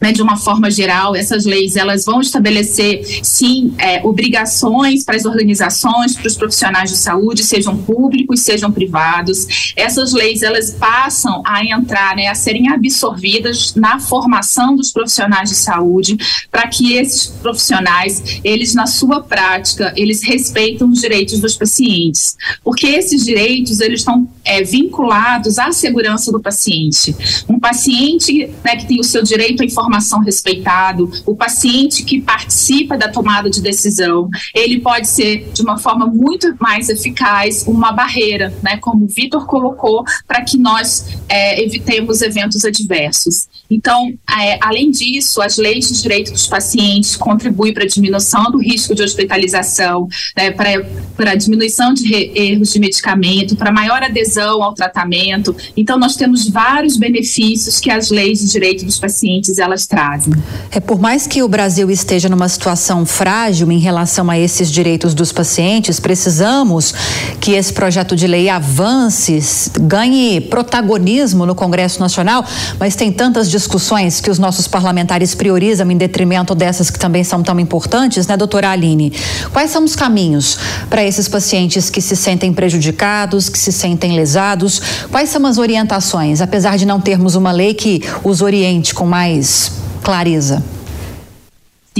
né, 0.00 0.12
de 0.12 0.22
uma 0.22 0.36
forma 0.36 0.70
geral, 0.70 1.14
essas 1.14 1.44
leis 1.44 1.76
elas 1.76 2.06
vão 2.06 2.20
estabelecer, 2.20 3.20
sim, 3.22 3.74
é, 3.76 4.00
obrigações 4.02 5.04
para 5.04 5.16
as 5.16 5.26
organizações, 5.26 6.16
para 6.16 6.26
os 6.26 6.36
profissionais 6.36 6.90
de 6.90 6.96
saúde, 6.96 7.44
sejam 7.44 7.76
públicos, 7.76 8.40
sejam 8.40 8.72
privados. 8.72 9.72
Essas 9.76 10.12
leis 10.12 10.42
elas 10.42 10.70
passam 10.70 11.42
a 11.44 11.62
entrar, 11.64 12.16
né, 12.16 12.28
a 12.28 12.34
serem 12.34 12.70
absorvidas 12.70 13.74
na 13.74 13.98
formação 14.00 14.74
dos 14.74 14.90
profissionais 14.90 15.50
de 15.50 15.56
saúde, 15.56 16.16
para 16.50 16.66
que 16.66 16.94
esses 16.94 17.26
profissionais, 17.26 18.40
eles 18.42 18.74
na 18.74 18.86
sua 18.86 19.20
prática, 19.20 19.92
eles 19.96 20.22
respeitam 20.22 20.90
os 20.90 21.00
direitos 21.00 21.40
dos 21.40 21.56
pacientes, 21.56 22.36
porque 22.64 22.86
esses 22.86 23.24
direitos 23.24 23.80
eles 23.80 24.00
estão 24.00 24.26
é, 24.44 24.62
vinculados 24.62 25.58
à 25.58 25.72
segurança 25.72 26.32
do 26.32 26.40
paciente. 26.40 27.14
Um 27.48 27.58
paciente 27.58 28.50
né, 28.64 28.76
que 28.76 28.86
tem 28.86 28.98
o 28.98 29.04
seu 29.04 29.22
direito 29.22 29.62
à 29.62 29.66
informação 29.66 29.89
informação 29.90 30.20
respeitado, 30.20 31.10
o 31.26 31.34
paciente 31.34 32.04
que 32.04 32.20
participa 32.20 32.96
da 32.96 33.08
tomada 33.08 33.50
de 33.50 33.60
decisão, 33.60 34.30
ele 34.54 34.80
pode 34.80 35.08
ser 35.08 35.50
de 35.52 35.62
uma 35.62 35.76
forma 35.78 36.06
muito 36.06 36.54
mais 36.60 36.88
eficaz 36.88 37.64
uma 37.66 37.90
barreira, 37.90 38.54
né, 38.62 38.76
como 38.76 39.04
o 39.04 39.08
Vitor 39.08 39.46
colocou, 39.46 40.04
para 40.28 40.42
que 40.42 40.56
nós 40.56 41.18
é, 41.28 41.62
evitemos 41.62 42.22
eventos 42.22 42.64
adversos. 42.64 43.48
Então, 43.68 44.12
é, 44.38 44.58
além 44.60 44.90
disso, 44.90 45.42
as 45.42 45.56
leis 45.56 45.88
de 45.88 46.02
direito 46.02 46.32
dos 46.32 46.46
pacientes 46.46 47.16
contribuem 47.16 47.72
para 47.72 47.84
a 47.84 47.86
diminuição 47.86 48.50
do 48.50 48.58
risco 48.58 48.94
de 48.94 49.02
hospitalização, 49.02 50.08
né, 50.36 50.50
para 50.52 51.32
a 51.32 51.34
diminuição 51.34 51.92
de 51.92 52.12
erros 52.34 52.72
de 52.72 52.78
medicamento, 52.78 53.56
para 53.56 53.72
maior 53.72 54.02
adesão 54.02 54.62
ao 54.62 54.74
tratamento. 54.74 55.54
Então, 55.76 55.98
nós 55.98 56.14
temos 56.16 56.48
vários 56.48 56.96
benefícios 56.96 57.80
que 57.80 57.90
as 57.90 58.10
leis 58.10 58.40
de 58.40 58.48
direito 58.48 58.84
dos 58.84 58.98
pacientes 58.98 59.58
elas 59.58 59.79
elas 59.80 59.86
trazem. 59.86 60.34
É 60.70 60.80
por 60.80 61.00
mais 61.00 61.26
que 61.26 61.42
o 61.42 61.48
Brasil 61.48 61.90
esteja 61.90 62.28
numa 62.28 62.48
situação 62.48 63.06
frágil 63.06 63.70
em 63.70 63.78
relação 63.78 64.30
a 64.30 64.38
esses 64.38 64.70
direitos 64.70 65.14
dos 65.14 65.32
pacientes, 65.32 65.98
precisamos 65.98 66.92
que 67.40 67.52
esse 67.52 67.72
projeto 67.72 68.14
de 68.14 68.26
lei 68.26 68.48
avance, 68.48 69.40
ganhe 69.80 70.40
protagonismo 70.40 71.46
no 71.46 71.54
Congresso 71.54 72.00
Nacional, 72.00 72.44
mas 72.78 72.94
tem 72.94 73.10
tantas 73.12 73.50
discussões 73.50 74.20
que 74.20 74.30
os 74.30 74.38
nossos 74.38 74.66
parlamentares 74.66 75.34
priorizam 75.34 75.90
em 75.90 75.96
detrimento 75.96 76.54
dessas 76.54 76.90
que 76.90 76.98
também 76.98 77.24
são 77.24 77.42
tão 77.42 77.58
importantes, 77.58 78.26
né, 78.26 78.36
doutora 78.36 78.70
Aline? 78.70 79.12
Quais 79.52 79.70
são 79.70 79.84
os 79.84 79.96
caminhos 79.96 80.58
para 80.88 81.04
esses 81.04 81.28
pacientes 81.28 81.88
que 81.88 82.00
se 82.00 82.16
sentem 82.16 82.52
prejudicados, 82.52 83.48
que 83.48 83.58
se 83.58 83.72
sentem 83.72 84.14
lesados? 84.14 84.80
Quais 85.10 85.30
são 85.30 85.46
as 85.46 85.58
orientações, 85.58 86.40
apesar 86.40 86.76
de 86.76 86.84
não 86.84 87.00
termos 87.00 87.34
uma 87.34 87.52
lei 87.52 87.74
que 87.74 88.02
os 88.22 88.42
oriente 88.42 88.94
com 88.94 89.06
mais 89.06 89.69
clareza. 90.02 90.62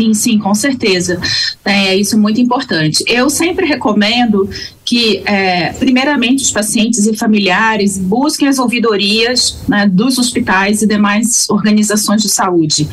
Sim, 0.01 0.15
sim, 0.15 0.39
com 0.39 0.55
certeza. 0.55 1.21
É, 1.63 1.95
isso 1.95 2.15
é 2.15 2.19
muito 2.19 2.41
importante. 2.41 3.05
Eu 3.07 3.29
sempre 3.29 3.67
recomendo 3.67 4.49
que, 4.91 5.23
é, 5.25 5.73
primeiramente, 5.75 6.43
os 6.43 6.51
pacientes 6.51 7.07
e 7.07 7.17
familiares 7.17 7.97
busquem 7.97 8.49
as 8.49 8.59
ouvidorias 8.59 9.59
né, 9.69 9.87
dos 9.87 10.19
hospitais 10.19 10.83
e 10.83 10.87
demais 10.87 11.49
organizações 11.49 12.23
de 12.23 12.29
saúde. 12.29 12.89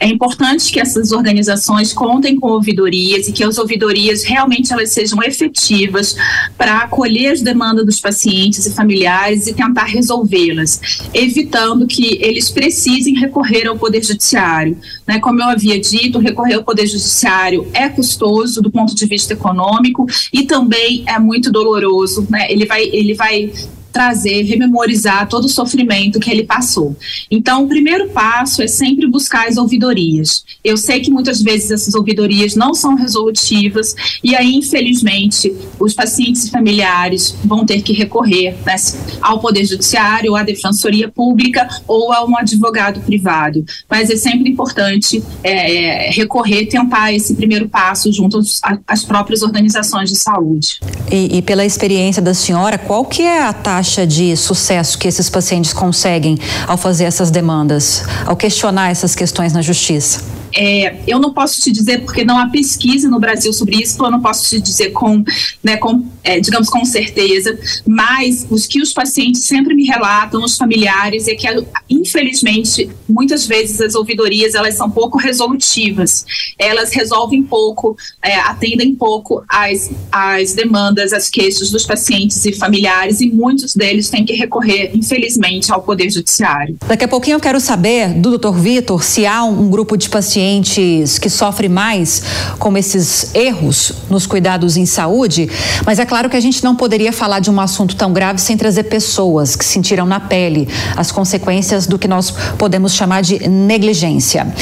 É 0.00 0.06
importante 0.06 0.72
que 0.72 0.80
essas 0.80 1.12
organizações 1.12 1.92
contem 1.92 2.40
com 2.40 2.46
ouvidorias 2.46 3.28
e 3.28 3.32
que 3.32 3.44
as 3.44 3.58
ouvidorias 3.58 4.22
realmente 4.22 4.72
elas 4.72 4.94
sejam 4.94 5.22
efetivas 5.22 6.16
para 6.56 6.78
acolher 6.78 7.32
as 7.32 7.42
demandas 7.42 7.84
dos 7.84 8.00
pacientes 8.00 8.64
e 8.64 8.72
familiares 8.72 9.46
e 9.46 9.52
tentar 9.52 9.84
resolvê-las, 9.84 10.80
evitando 11.12 11.86
que 11.86 12.16
eles 12.22 12.50
precisem 12.50 13.14
recorrer 13.14 13.66
ao 13.66 13.76
Poder 13.76 14.02
Judiciário. 14.02 14.78
Né? 15.06 15.20
Como 15.20 15.42
eu 15.42 15.48
havia 15.48 15.78
dito, 15.78 16.18
recorrer 16.18 16.51
ao 16.54 16.64
Poder 16.64 16.86
Judiciário 16.86 17.66
é 17.72 17.88
custoso 17.88 18.60
do 18.60 18.70
ponto 18.70 18.94
de 18.94 19.06
vista 19.06 19.32
econômico 19.32 20.06
e 20.32 20.44
também 20.44 21.04
é 21.06 21.18
muito 21.18 21.50
doloroso, 21.50 22.26
né? 22.30 22.50
Ele 22.50 22.66
vai, 22.66 22.84
ele 22.84 23.14
vai 23.14 23.52
trazer, 23.92 24.42
rememorizar 24.42 25.28
todo 25.28 25.44
o 25.44 25.48
sofrimento 25.48 26.18
que 26.18 26.30
ele 26.30 26.44
passou. 26.44 26.96
Então, 27.30 27.64
o 27.64 27.68
primeiro 27.68 28.08
passo 28.08 28.62
é 28.62 28.66
sempre 28.66 29.06
buscar 29.06 29.46
as 29.46 29.56
ouvidorias. 29.56 30.44
Eu 30.64 30.76
sei 30.76 31.00
que 31.00 31.10
muitas 31.10 31.42
vezes 31.42 31.70
essas 31.70 31.94
ouvidorias 31.94 32.56
não 32.56 32.74
são 32.74 32.94
resolutivas 32.94 33.94
e 34.24 34.34
aí, 34.34 34.54
infelizmente, 34.54 35.54
os 35.78 35.94
pacientes 35.94 36.46
e 36.46 36.50
familiares 36.50 37.36
vão 37.44 37.66
ter 37.66 37.82
que 37.82 37.92
recorrer 37.92 38.56
né, 38.64 38.76
ao 39.20 39.38
Poder 39.38 39.64
Judiciário, 39.64 40.34
à 40.34 40.42
Defensoria 40.42 41.08
Pública 41.08 41.68
ou 41.86 42.12
a 42.12 42.24
um 42.24 42.36
advogado 42.36 43.00
privado. 43.00 43.64
Mas 43.88 44.08
é 44.08 44.16
sempre 44.16 44.50
importante 44.50 45.22
é, 45.44 46.10
recorrer, 46.10 46.66
tentar 46.66 47.12
esse 47.12 47.34
primeiro 47.34 47.68
passo 47.68 48.10
junto 48.12 48.40
às 48.86 49.04
próprias 49.04 49.42
organizações 49.42 50.08
de 50.08 50.16
saúde. 50.16 50.80
E, 51.10 51.38
e 51.38 51.42
pela 51.42 51.64
experiência 51.64 52.22
da 52.22 52.32
senhora, 52.32 52.78
qual 52.78 53.04
que 53.04 53.22
é 53.22 53.42
a 53.42 53.52
taxa 53.52 53.81
taxa 53.82 54.06
de 54.06 54.36
sucesso 54.36 54.96
que 54.96 55.08
esses 55.08 55.28
pacientes 55.28 55.72
conseguem 55.72 56.38
ao 56.68 56.76
fazer 56.76 57.02
essas 57.02 57.32
demandas, 57.32 58.04
ao 58.24 58.36
questionar 58.36 58.92
essas 58.92 59.16
questões 59.16 59.52
na 59.52 59.60
justiça? 59.60 60.41
É, 60.54 60.96
eu 61.06 61.18
não 61.18 61.32
posso 61.32 61.60
te 61.60 61.70
dizer 61.70 62.02
porque 62.02 62.24
não 62.24 62.38
há 62.38 62.48
pesquisa 62.48 63.08
no 63.08 63.18
Brasil 63.18 63.52
sobre 63.52 63.76
isso, 63.76 64.02
eu 64.02 64.10
não 64.10 64.20
posso 64.20 64.48
te 64.48 64.60
dizer 64.60 64.90
com, 64.90 65.24
né, 65.62 65.76
com 65.76 66.04
é, 66.22 66.40
digamos, 66.40 66.68
com 66.68 66.84
certeza, 66.84 67.58
mas 67.86 68.46
os 68.50 68.66
que 68.66 68.80
os 68.80 68.92
pacientes 68.92 69.44
sempre 69.44 69.74
me 69.74 69.84
relatam, 69.84 70.42
os 70.44 70.56
familiares, 70.56 71.26
é 71.28 71.34
que, 71.34 71.46
infelizmente, 71.88 72.90
muitas 73.08 73.46
vezes 73.46 73.80
as 73.80 73.94
ouvidorias, 73.94 74.54
elas 74.54 74.76
são 74.76 74.90
pouco 74.90 75.18
resolutivas, 75.18 76.24
elas 76.58 76.92
resolvem 76.92 77.42
pouco, 77.42 77.96
é, 78.22 78.36
atendem 78.36 78.94
pouco 78.94 79.42
às, 79.48 79.90
às 80.10 80.52
demandas, 80.52 81.12
às 81.12 81.28
queixas 81.28 81.70
dos 81.70 81.84
pacientes 81.84 82.44
e 82.44 82.52
familiares, 82.52 83.20
e 83.20 83.30
muitos 83.30 83.74
deles 83.74 84.08
têm 84.08 84.24
que 84.24 84.34
recorrer, 84.34 84.90
infelizmente, 84.94 85.72
ao 85.72 85.82
Poder 85.82 86.10
Judiciário. 86.10 86.76
Daqui 86.86 87.04
a 87.04 87.08
pouquinho 87.08 87.36
eu 87.36 87.40
quero 87.40 87.60
saber 87.60 88.10
do 88.14 88.36
Dr. 88.36 88.52
Vitor 88.52 89.02
se 89.02 89.26
há 89.26 89.44
um 89.44 89.70
grupo 89.70 89.96
de 89.96 90.08
pacientes 90.08 90.41
pacientes 90.42 91.18
que 91.18 91.30
sofrem 91.30 91.68
mais 91.68 92.22
com 92.58 92.76
esses 92.76 93.32
erros 93.32 93.92
nos 94.10 94.26
cuidados 94.26 94.76
em 94.76 94.84
saúde, 94.84 95.48
mas 95.86 96.00
é 96.00 96.04
claro 96.04 96.28
que 96.28 96.36
a 96.36 96.40
gente 96.40 96.64
não 96.64 96.74
poderia 96.74 97.12
falar 97.12 97.38
de 97.38 97.48
um 97.50 97.60
assunto 97.60 97.94
tão 97.94 98.12
grave 98.12 98.40
sem 98.40 98.56
trazer 98.56 98.84
pessoas 98.84 99.54
que 99.54 99.64
sentiram 99.64 100.04
na 100.04 100.18
pele 100.18 100.68
as 100.96 101.12
consequências 101.12 101.86
do 101.86 101.96
que 101.98 102.08
nós 102.08 102.32
podemos 102.58 102.94
chamar 102.94 103.22
de 103.22 103.48
negligência. 103.48 104.52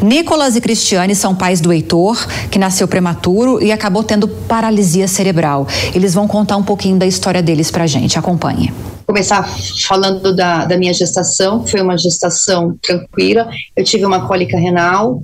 Nicolas 0.00 0.56
e 0.56 0.60
Cristiane 0.60 1.14
são 1.14 1.34
pais 1.34 1.60
do 1.60 1.72
Heitor, 1.72 2.16
que 2.50 2.58
nasceu 2.58 2.88
prematuro 2.88 3.62
e 3.62 3.70
acabou 3.70 4.02
tendo 4.02 4.26
paralisia 4.26 5.06
cerebral. 5.06 5.66
Eles 5.94 6.14
vão 6.14 6.26
contar 6.26 6.56
um 6.56 6.62
pouquinho 6.62 6.96
da 6.96 7.06
história 7.06 7.42
deles 7.42 7.70
pra 7.70 7.86
gente. 7.86 8.18
Acompanhe 8.18 8.72
começar 9.08 9.42
falando 9.86 10.36
da, 10.36 10.66
da 10.66 10.76
minha 10.76 10.92
gestação, 10.92 11.66
foi 11.66 11.80
uma 11.80 11.96
gestação 11.96 12.76
tranquila. 12.82 13.48
Eu 13.74 13.82
tive 13.82 14.04
uma 14.04 14.28
cólica 14.28 14.58
renal, 14.58 15.17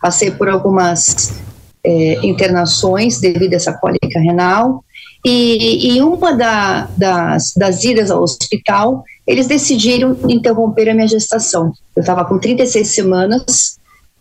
passei 0.00 0.30
por 0.30 0.48
algumas 0.48 1.40
é, 1.84 2.26
internações 2.26 3.20
devido 3.20 3.54
a 3.54 3.56
essa 3.56 3.72
cólica 3.72 4.20
renal. 4.20 4.84
E, 5.24 5.96
e 5.96 6.02
uma 6.02 6.32
da, 6.32 6.88
das, 6.96 7.52
das 7.56 7.82
idas 7.84 8.10
ao 8.10 8.22
hospital, 8.22 9.04
eles 9.26 9.46
decidiram 9.46 10.16
interromper 10.28 10.88
a 10.88 10.94
minha 10.94 11.08
gestação. 11.08 11.72
Eu 11.94 12.00
estava 12.00 12.24
com 12.24 12.38
36 12.38 12.88
semanas, 12.88 13.78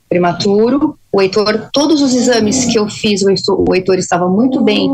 prematuro. 0.09 0.97
O 1.11 1.21
Heitor, 1.21 1.69
todos 1.71 2.01
os 2.01 2.13
exames 2.13 2.65
que 2.65 2.77
eu 2.77 2.89
fiz, 2.89 3.21
o 3.21 3.29
Heitor, 3.29 3.69
o 3.69 3.75
Heitor 3.75 3.97
estava 3.97 4.27
muito 4.27 4.61
bem 4.61 4.89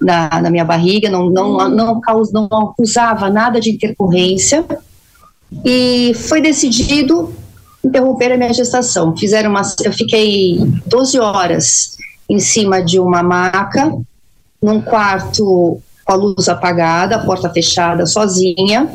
na, 0.00 0.40
na 0.40 0.50
minha 0.50 0.64
barriga, 0.64 1.10
não, 1.10 1.28
não, 1.28 1.56
não, 1.56 2.00
não, 2.00 2.00
não 2.32 2.68
acusava 2.68 3.28
nada 3.28 3.60
de 3.60 3.70
intercorrência. 3.70 4.64
E 5.64 6.14
foi 6.14 6.40
decidido 6.40 7.32
interromper 7.84 8.32
a 8.32 8.36
minha 8.36 8.52
gestação. 8.52 9.16
Fizeram 9.16 9.50
uma, 9.50 9.62
eu 9.84 9.92
fiquei 9.92 10.58
12 10.86 11.18
horas 11.18 11.96
em 12.28 12.38
cima 12.38 12.82
de 12.82 12.98
uma 12.98 13.22
maca, 13.22 13.92
num 14.62 14.80
quarto 14.80 15.80
com 16.04 16.12
a 16.12 16.14
luz 16.14 16.48
apagada, 16.48 17.16
a 17.16 17.24
porta 17.24 17.50
fechada, 17.50 18.06
sozinha. 18.06 18.88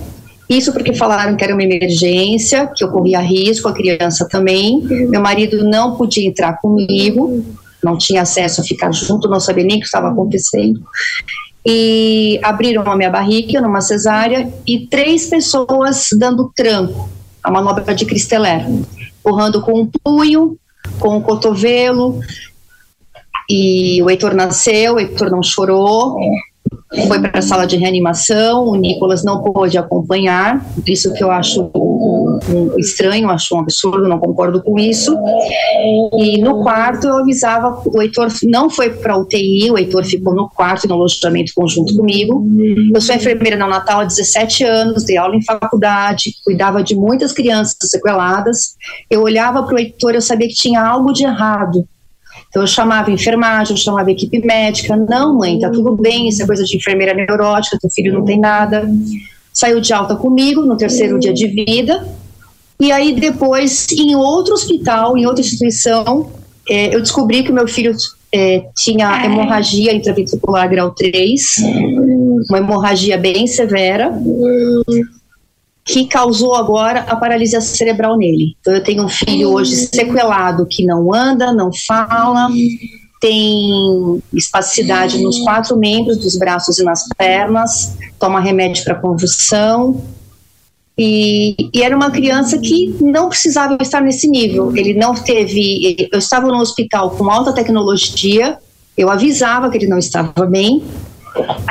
Isso 0.50 0.72
porque 0.72 0.94
falaram 0.94 1.36
que 1.36 1.44
era 1.44 1.53
uma 1.53 1.63
emergência, 1.63 2.67
que 2.74 2.84
eu 2.84 2.89
corria 2.89 3.20
risco, 3.20 3.67
a 3.67 3.74
criança 3.74 4.27
também. 4.29 4.82
Meu 4.82 5.22
marido 5.22 5.63
não 5.63 5.96
podia 5.96 6.25
entrar 6.25 6.58
comigo, 6.62 7.44
não 7.84 7.98
tinha 7.98 8.22
acesso 8.22 8.62
a 8.62 8.63
ficar 8.63 8.91
junto, 8.94 9.29
não 9.29 9.39
sabia 9.39 9.65
nem 9.65 9.77
o 9.77 9.79
que 9.79 9.86
estava 9.86 10.10
acontecendo. 10.10 10.82
E 11.65 12.39
abriram 12.41 12.89
a 12.89 12.96
minha 12.96 13.10
barriga 13.10 13.60
numa 13.60 13.82
cesárea 13.82 14.51
e 14.65 14.88
três 14.88 15.27
pessoas 15.27 16.08
dando 16.17 16.50
tranco, 16.56 17.10
a 17.48 17.51
manobra 17.51 17.96
de 17.96 18.06
Cristeler, 18.06 18.68
empurrando 19.20 19.62
com 19.62 19.80
um 19.80 19.89
punho, 20.04 20.58
com 21.00 21.16
o 21.16 21.22
cotovelo. 21.22 22.20
E 23.50 24.04
o 24.04 24.10
Heitor 24.10 24.34
nasceu, 24.34 24.96
o 24.96 25.00
Heitor 25.00 25.32
não 25.32 25.42
chorou, 25.42 26.20
foi 27.07 27.19
para 27.19 27.39
a 27.39 27.41
sala 27.41 27.67
de 27.67 27.75
reanimação, 27.75 28.65
o 28.65 28.75
Nicolas 28.75 29.24
não 29.24 29.43
pôde 29.43 29.77
acompanhar, 29.77 30.65
isso 30.88 31.13
que 31.13 31.24
eu 31.24 31.29
acho 31.29 31.69
um, 31.75 32.39
um 32.50 32.79
estranho, 32.79 33.29
acho 33.29 33.55
um 33.55 33.59
absurdo, 33.59 34.07
não 34.07 34.19
concordo 34.19 34.63
com 34.63 34.79
isso. 34.79 35.15
E 36.17 36.39
no 36.41 36.63
quarto 36.63 37.07
eu 37.07 37.17
avisava, 37.17 37.81
o 37.86 38.01
Heitor 38.01 38.27
não 38.43 38.69
foi 38.69 38.89
para 38.89 39.17
UTI, 39.17 39.69
o 39.69 39.77
Heitor 39.77 40.05
ficou 40.05 40.33
no 40.33 40.50
quarto, 40.50 40.88
no 40.88 40.95
alojamento 40.95 41.51
conjunto 41.55 41.95
comigo. 41.95 42.45
Eu 42.93 43.01
sou 43.01 43.15
enfermeira 43.15 43.57
na 43.57 43.67
Natal 43.67 44.00
há 44.00 44.05
17 44.05 44.63
anos, 44.63 45.03
dei 45.03 45.17
aula 45.17 45.36
em 45.36 45.43
faculdade, 45.43 46.31
cuidava 46.43 46.81
de 46.81 46.95
muitas 46.95 47.33
crianças 47.33 47.77
sequeladas. 47.81 48.75
Eu 49.09 49.21
olhava 49.21 49.63
para 49.63 49.75
o 49.75 49.79
Heitor, 49.79 50.13
eu 50.13 50.21
sabia 50.21 50.47
que 50.47 50.55
tinha 50.55 50.81
algo 50.81 51.12
de 51.12 51.24
errado 51.25 51.88
então 52.57 52.63
eu 52.63 52.67
chamava 52.67 53.11
enfermagem, 53.11 53.75
eu 53.75 53.77
chamava 53.77 54.09
equipe 54.09 54.43
médica. 54.43 54.95
Não, 54.95 55.37
mãe, 55.37 55.59
tá 55.59 55.69
tudo 55.69 55.95
bem, 55.95 56.27
isso 56.27 56.41
é 56.41 56.47
coisa 56.47 56.63
de 56.63 56.75
enfermeira 56.75 57.13
neurótica, 57.13 57.77
teu 57.79 57.89
filho 57.91 58.11
não 58.11 58.25
tem 58.25 58.39
nada. 58.39 58.89
Saiu 59.53 59.79
de 59.79 59.93
alta 59.93 60.15
comigo 60.15 60.63
no 60.63 60.75
terceiro 60.75 61.19
dia 61.19 61.31
de 61.31 61.47
vida. 61.47 62.07
E 62.79 62.91
aí 62.91 63.13
depois, 63.13 63.85
em 63.91 64.15
outro 64.15 64.55
hospital, 64.55 65.15
em 65.15 65.27
outra 65.27 65.41
instituição, 65.41 66.31
é, 66.67 66.95
eu 66.95 66.99
descobri 66.99 67.43
que 67.43 67.51
o 67.51 67.53
meu 67.53 67.67
filho 67.67 67.95
é, 68.33 68.65
tinha 68.75 69.23
hemorragia 69.23 69.93
intraventricular 69.93 70.67
grau 70.67 70.89
3, 70.89 71.41
uma 72.49 72.57
hemorragia 72.57 73.19
bem 73.19 73.45
severa 73.45 74.19
que 75.88 76.06
causou 76.06 76.53
agora 76.53 77.00
a 77.08 77.15
paralisia 77.15 77.62
cerebral 77.62 78.17
nele. 78.17 78.56
Então 78.60 78.74
eu 78.74 78.84
tenho 78.84 79.06
um 79.06 79.10
filho 79.10 79.53
hoje 79.53 79.74
sequelado 79.75 80.67
que 80.70 80.86
não 80.86 81.13
anda, 81.13 81.53
não 81.53 81.72
fala, 81.88 82.50
tem 83.22 84.22
espasticidade 84.33 85.18
nos 85.24 85.40
quatro 85.40 85.77
membros 85.77 86.18
dos 86.18 86.38
braços 86.38 86.77
e 86.77 86.83
nas 86.83 87.07
pernas, 87.18 87.96
toma 88.20 88.42
remédio 88.42 88.83
para 88.83 88.96
convulsão. 88.96 90.03
E, 90.98 91.55
e, 91.74 91.83
era 91.83 91.96
uma 91.96 92.11
criança 92.11 92.57
que 92.57 92.98
não 93.00 93.29
precisava 93.29 93.77
estar 93.79 94.01
nesse 94.01 94.27
nível. 94.27 94.75
Ele 94.75 94.96
não 94.96 95.14
teve. 95.14 96.09
Eu 96.11 96.18
estava 96.20 96.48
no 96.48 96.57
hospital 96.57 97.11
com 97.11 97.29
alta 97.29 97.53
tecnologia, 97.53 98.57
eu 98.98 99.09
avisava 99.09 99.70
que 99.70 99.77
ele 99.77 99.88
não 99.88 100.00
estava 100.00 100.46
bem, 100.48 100.83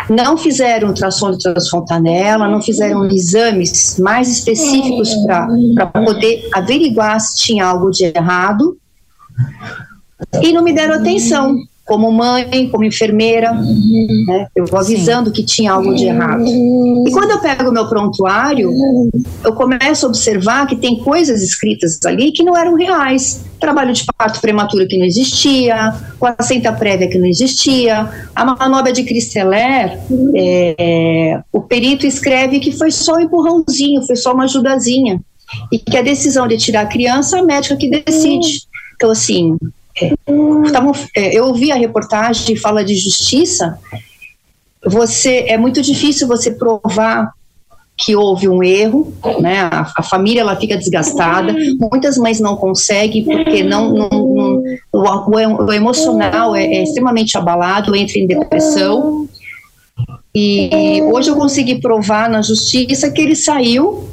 não 0.09 0.37
fizeram 0.37 0.89
ultrassom 0.89 1.33
de 1.33 1.39
transfontanela, 1.39 2.49
não 2.49 2.61
fizeram 2.63 3.05
exames 3.07 3.99
mais 3.99 4.29
específicos 4.29 5.15
para 5.25 5.87
poder 5.87 6.49
averiguar 6.53 7.21
se 7.21 7.37
tinha 7.37 7.67
algo 7.67 7.91
de 7.91 8.05
errado 8.05 8.77
e 10.43 10.53
não 10.53 10.63
me 10.63 10.73
deram 10.73 10.95
atenção 10.95 11.57
como 11.87 12.11
mãe, 12.11 12.69
como 12.69 12.83
enfermeira, 12.83 13.53
né? 13.53 14.49
eu 14.57 14.67
vou 14.67 14.81
avisando 14.81 15.29
Sim. 15.29 15.37
que 15.37 15.45
tinha 15.45 15.71
algo 15.71 15.95
de 15.95 16.07
errado. 16.07 16.45
E 16.45 17.11
quando 17.13 17.31
eu 17.31 17.39
pego 17.39 17.71
o 17.71 17.73
meu 17.73 17.89
prontuário, 17.89 18.73
eu 19.45 19.53
começo 19.53 20.05
a 20.05 20.09
observar 20.09 20.67
que 20.67 20.75
tem 20.75 20.99
coisas 20.99 21.41
escritas 21.43 22.01
ali 22.05 22.33
que 22.33 22.43
não 22.43 22.57
eram 22.57 22.75
reais. 22.75 23.45
Trabalho 23.61 23.93
de 23.93 24.05
parto 24.19 24.41
prematuro 24.41 24.87
que 24.89 24.99
não 24.99 25.07
existia, 25.07 25.95
placenta 26.19 26.73
prévia 26.73 27.09
que 27.09 27.19
não 27.19 27.27
existia, 27.27 28.11
a 28.35 28.45
manobra 28.45 28.93
de 28.93 29.05
Cristeler, 29.05 29.97
é, 30.35 31.41
o 31.53 31.61
perito 31.61 32.05
escreve 32.05 32.59
que 32.59 32.73
foi 32.73 32.91
só 32.91 33.15
um 33.15 33.21
empurrãozinho, 33.21 34.05
foi 34.05 34.17
só 34.17 34.35
uma 34.35 34.45
ajudazinha. 34.45 35.21
E 35.73 35.79
que 35.79 35.97
a 35.97 36.03
decisão 36.03 36.49
de 36.49 36.57
tirar 36.57 36.81
a 36.81 36.87
criança, 36.87 37.39
a 37.39 37.43
médica 37.45 37.77
que 37.77 37.89
decide. 37.89 38.67
Então, 38.97 39.11
assim, 39.13 39.57
tavam, 40.73 40.93
é, 41.15 41.37
eu 41.37 41.47
ouvi 41.47 41.73
a 41.73 41.77
reportagem 41.77 42.57
fala 42.57 42.85
de 42.85 42.95
justiça. 42.95 43.79
Você 44.85 45.47
é 45.49 45.57
muito 45.57 45.83
difícil 45.83 46.29
você 46.29 46.51
provar 46.51 47.33
que 47.97 48.15
houve 48.15 48.47
um 48.47 48.63
erro, 48.63 49.11
né? 49.41 49.61
A, 49.61 49.91
a, 49.97 50.03
família 50.03 50.43
ela 50.43 50.55
fica 50.55 50.77
desgastada. 50.77 51.55
Muitas 51.91 52.19
mães 52.19 52.39
não 52.39 52.55
conseguem 52.57 53.25
porque 53.25 53.63
não, 53.63 53.91
não, 53.91 54.09
não 54.11 54.63
o, 54.93 55.01
o, 55.01 55.65
o, 55.65 55.73
emocional 55.73 56.55
é, 56.55 56.67
é, 56.67 56.83
extremamente 56.83 57.39
abalado, 57.39 57.97
entra 57.97 58.19
em 58.19 58.27
depressão. 58.27 59.27
E 60.35 61.01
hoje 61.11 61.31
eu 61.31 61.37
consegui 61.37 61.81
provar 61.81 62.29
na 62.29 62.43
justiça 62.43 63.11
que 63.11 63.23
ele 63.23 63.35
saiu 63.35 64.07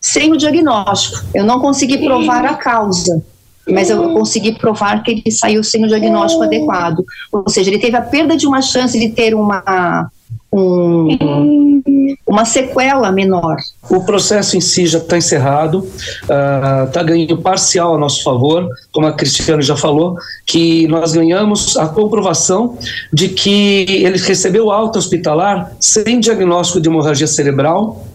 sem 0.00 0.32
o 0.32 0.36
diagnóstico. 0.38 1.22
Eu 1.34 1.44
não 1.44 1.60
consegui 1.60 1.98
provar 1.98 2.46
a 2.46 2.54
causa 2.54 3.22
mas 3.68 3.90
eu 3.90 4.12
consegui 4.12 4.52
provar 4.52 5.02
que 5.02 5.10
ele 5.10 5.30
saiu 5.30 5.64
sem 5.64 5.84
o 5.84 5.88
diagnóstico 5.88 6.44
adequado. 6.44 7.04
Ou 7.32 7.48
seja, 7.48 7.70
ele 7.70 7.78
teve 7.78 7.96
a 7.96 8.02
perda 8.02 8.36
de 8.36 8.46
uma 8.46 8.60
chance 8.60 8.98
de 8.98 9.08
ter 9.10 9.34
uma, 9.34 10.10
um, 10.52 11.82
uma 12.26 12.44
sequela 12.44 13.10
menor. 13.10 13.56
O 13.90 14.04
processo 14.04 14.56
em 14.56 14.60
si 14.60 14.86
já 14.86 14.98
está 14.98 15.16
encerrado, 15.16 15.86
está 16.22 17.00
uh, 17.00 17.04
ganhando 17.04 17.38
parcial 17.38 17.94
a 17.94 17.98
nosso 17.98 18.22
favor, 18.22 18.68
como 18.92 19.06
a 19.06 19.12
Cristiane 19.12 19.62
já 19.62 19.76
falou, 19.76 20.16
que 20.46 20.86
nós 20.88 21.12
ganhamos 21.12 21.76
a 21.76 21.88
comprovação 21.88 22.78
de 23.12 23.28
que 23.28 23.86
ele 23.88 24.18
recebeu 24.18 24.70
alta 24.70 24.98
hospitalar 24.98 25.72
sem 25.80 26.20
diagnóstico 26.20 26.80
de 26.80 26.88
hemorragia 26.88 27.26
cerebral, 27.26 28.06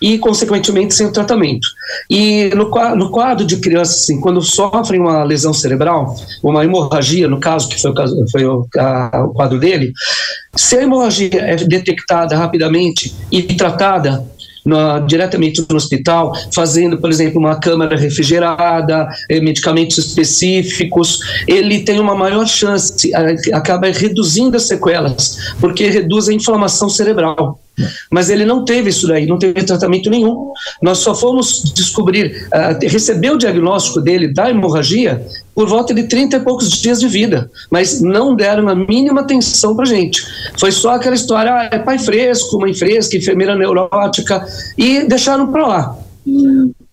e, 0.00 0.18
consequentemente, 0.18 0.94
sem 0.94 1.06
o 1.06 1.12
tratamento. 1.12 1.66
E 2.08 2.50
no, 2.54 2.70
no 2.96 3.10
quadro 3.10 3.46
de 3.46 3.56
crianças, 3.56 4.02
assim, 4.02 4.20
quando 4.20 4.40
sofrem 4.42 5.00
uma 5.00 5.22
lesão 5.24 5.52
cerebral, 5.52 6.14
uma 6.42 6.64
hemorragia, 6.64 7.28
no 7.28 7.40
caso, 7.40 7.68
que 7.68 7.80
foi 7.80 7.90
o, 7.90 8.30
foi 8.30 8.44
o, 8.44 8.66
a, 8.78 9.24
o 9.24 9.32
quadro 9.32 9.58
dele, 9.58 9.92
se 10.54 10.76
a 10.76 10.82
hemorragia 10.82 11.40
é 11.40 11.56
detectada 11.56 12.36
rapidamente 12.36 13.14
e 13.30 13.42
tratada 13.42 14.24
diretamente 15.06 15.64
no 15.68 15.76
hospital, 15.76 16.32
fazendo, 16.54 16.98
por 16.98 17.10
exemplo, 17.10 17.38
uma 17.38 17.56
câmara 17.56 17.96
refrigerada, 17.96 19.08
eh, 19.28 19.40
medicamentos 19.40 19.98
específicos, 19.98 21.18
ele 21.48 21.80
tem 21.80 21.98
uma 21.98 22.14
maior 22.14 22.46
chance, 22.46 23.12
acaba 23.52 23.88
reduzindo 23.88 24.56
as 24.56 24.68
sequelas, 24.68 25.54
porque 25.60 25.88
reduz 25.88 26.28
a 26.28 26.32
inflamação 26.32 26.88
cerebral. 26.88 27.58
Mas 28.10 28.28
ele 28.28 28.44
não 28.44 28.64
teve 28.64 28.90
isso 28.90 29.08
daí, 29.08 29.26
não 29.26 29.38
teve 29.38 29.62
tratamento 29.64 30.10
nenhum. 30.10 30.52
Nós 30.82 30.98
só 30.98 31.14
fomos 31.14 31.72
descobrir, 31.74 32.48
uh, 32.48 32.86
receber 32.88 33.30
o 33.30 33.38
diagnóstico 33.38 34.00
dele 34.00 34.32
da 34.32 34.50
hemorragia 34.50 35.24
por 35.54 35.68
volta 35.68 35.94
de 35.94 36.04
30 36.04 36.36
e 36.36 36.40
poucos 36.40 36.68
dias 36.70 37.00
de 37.00 37.08
vida, 37.08 37.50
mas 37.70 38.00
não 38.00 38.34
deram 38.34 38.68
a 38.68 38.74
mínima 38.74 39.20
atenção 39.20 39.74
para 39.76 39.84
gente. 39.84 40.22
Foi 40.58 40.72
só 40.72 40.94
aquela 40.94 41.14
história, 41.14 41.52
ah, 41.52 41.68
é 41.70 41.78
pai 41.78 41.98
fresco, 41.98 42.58
mãe 42.58 42.72
fresca, 42.74 43.16
enfermeira 43.16 43.54
neurótica, 43.54 44.44
e 44.76 45.04
deixaram 45.06 45.50
para 45.50 45.66
lá. 45.66 45.98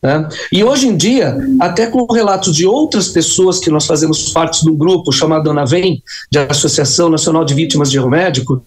Né? 0.02 0.28
E 0.52 0.64
hoje 0.64 0.88
em 0.88 0.96
dia, 0.96 1.38
até 1.60 1.88
com 1.88 2.06
relatos 2.12 2.56
de 2.56 2.66
outras 2.66 3.10
pessoas 3.10 3.60
que 3.60 3.70
nós 3.70 3.86
fazemos 3.86 4.32
parte 4.32 4.64
do 4.64 4.74
grupo 4.74 5.12
chamado 5.12 5.50
ANAVEM, 5.50 6.02
de 6.32 6.40
Associação 6.40 7.10
Nacional 7.10 7.44
de 7.44 7.54
Vítimas 7.54 7.92
de 7.92 7.98
Erro 7.98 8.10
Médico, 8.10 8.62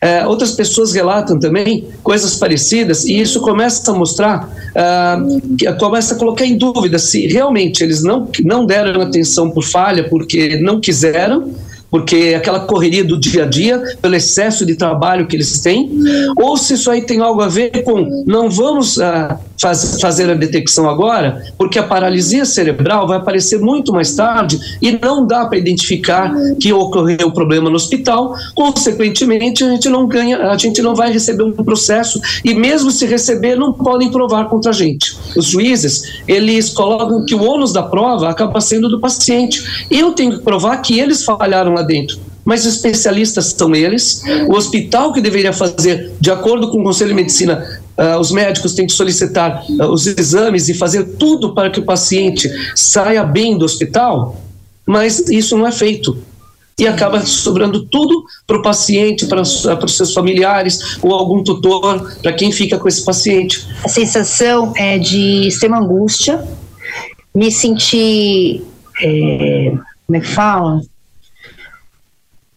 é, 0.00 0.26
outras 0.26 0.52
pessoas 0.52 0.92
relatam 0.92 1.38
também 1.38 1.88
coisas 2.02 2.34
parecidas 2.36 3.04
e 3.04 3.20
isso 3.20 3.40
começa 3.40 3.90
a 3.90 3.94
mostrar, 3.94 4.48
uh, 4.48 5.78
começa 5.78 6.14
a 6.14 6.18
colocar 6.18 6.46
em 6.46 6.56
dúvida 6.56 6.98
se 6.98 7.26
realmente 7.26 7.82
eles 7.84 8.02
não, 8.02 8.30
não 8.42 8.64
deram 8.64 9.02
atenção 9.02 9.50
por 9.50 9.64
falha 9.64 10.08
porque 10.08 10.58
não 10.58 10.80
quiseram, 10.80 11.52
porque 11.90 12.34
aquela 12.36 12.60
correria 12.60 13.04
do 13.04 13.18
dia 13.18 13.44
a 13.44 13.46
dia, 13.46 13.82
pelo 14.00 14.14
excesso 14.14 14.64
de 14.64 14.74
trabalho 14.74 15.26
que 15.26 15.36
eles 15.36 15.58
têm, 15.60 15.90
ou 16.36 16.56
se 16.56 16.74
isso 16.74 16.90
aí 16.90 17.02
tem 17.02 17.20
algo 17.20 17.40
a 17.40 17.48
ver 17.48 17.82
com 17.82 18.24
não 18.26 18.48
vamos 18.48 18.96
uh, 18.96 19.36
faz, 19.60 20.00
fazer 20.00 20.30
a 20.30 20.34
detecção 20.34 20.88
agora, 20.88 21.44
porque 21.58 21.78
a 21.78 21.82
paralisia 21.82 22.44
cerebral 22.44 23.06
vai 23.06 23.18
aparecer 23.18 23.58
muito 23.58 23.92
mais 23.92 24.14
tarde 24.14 24.58
e 24.80 24.92
não 24.92 25.26
dá 25.26 25.46
para 25.46 25.58
identificar 25.58 26.32
que 26.60 26.72
ocorreu 26.72 27.28
o 27.28 27.32
problema 27.32 27.68
no 27.68 27.76
hospital, 27.76 28.34
consequentemente 28.54 29.64
a 29.64 29.70
gente 29.70 29.88
não 29.88 30.06
ganha, 30.06 30.50
a 30.50 30.56
gente 30.56 30.80
não 30.80 30.94
vai 30.94 31.12
receber 31.12 31.42
um 31.42 31.52
processo 31.52 32.20
e 32.44 32.54
mesmo 32.54 32.90
se 32.90 33.06
receber 33.06 33.56
não 33.56 33.72
podem 33.72 34.10
provar 34.10 34.48
contra 34.48 34.70
a 34.70 34.74
gente. 34.74 35.16
Os 35.36 35.46
juízes, 35.46 36.20
eles 36.26 36.70
colocam 36.70 37.24
que 37.24 37.34
o 37.34 37.42
ônus 37.42 37.72
da 37.72 37.82
prova 37.82 38.28
acaba 38.28 38.60
sendo 38.60 38.88
do 38.88 39.00
paciente. 39.00 39.86
Eu 39.90 40.12
tenho 40.12 40.38
que 40.38 40.44
provar 40.44 40.76
que 40.78 40.98
eles 40.98 41.24
falharam 41.24 41.76
lá 41.80 41.86
dentro 41.86 42.30
mas 42.44 42.64
especialistas 42.64 43.54
são 43.56 43.74
eles. 43.74 44.22
O 44.48 44.56
hospital 44.56 45.12
que 45.12 45.20
deveria 45.20 45.52
fazer, 45.52 46.12
de 46.20 46.30
acordo 46.30 46.70
com 46.70 46.80
o 46.80 46.82
Conselho 46.82 47.10
de 47.10 47.14
Medicina, 47.14 47.80
uh, 47.96 48.18
os 48.18 48.32
médicos 48.32 48.74
têm 48.74 48.86
que 48.86 48.92
solicitar 48.92 49.64
uh, 49.68 49.84
os 49.84 50.06
exames 50.06 50.68
e 50.68 50.74
fazer 50.74 51.04
tudo 51.16 51.54
para 51.54 51.70
que 51.70 51.80
o 51.80 51.84
paciente 51.84 52.50
saia 52.74 53.22
bem 53.22 53.56
do 53.56 53.64
hospital, 53.64 54.40
mas 54.86 55.20
isso 55.28 55.56
não 55.56 55.66
é 55.66 55.72
feito. 55.72 56.18
E 56.78 56.86
acaba 56.86 57.20
sobrando 57.26 57.84
tudo 57.84 58.24
para 58.46 58.56
o 58.56 58.62
paciente, 58.62 59.26
para 59.26 59.42
os 59.42 59.96
seus 59.96 60.14
familiares 60.14 60.98
ou 61.02 61.12
algum 61.12 61.44
tutor, 61.44 62.16
para 62.22 62.32
quem 62.32 62.50
fica 62.50 62.78
com 62.78 62.88
esse 62.88 63.04
paciente. 63.04 63.66
A 63.84 63.88
sensação 63.88 64.72
é 64.74 64.98
de 64.98 65.46
extrema 65.46 65.78
angústia, 65.78 66.42
me 67.34 67.52
sentir, 67.52 68.64
é, 69.02 69.72
como 70.06 70.16
é 70.16 70.20
que 70.20 70.26
fala? 70.26 70.80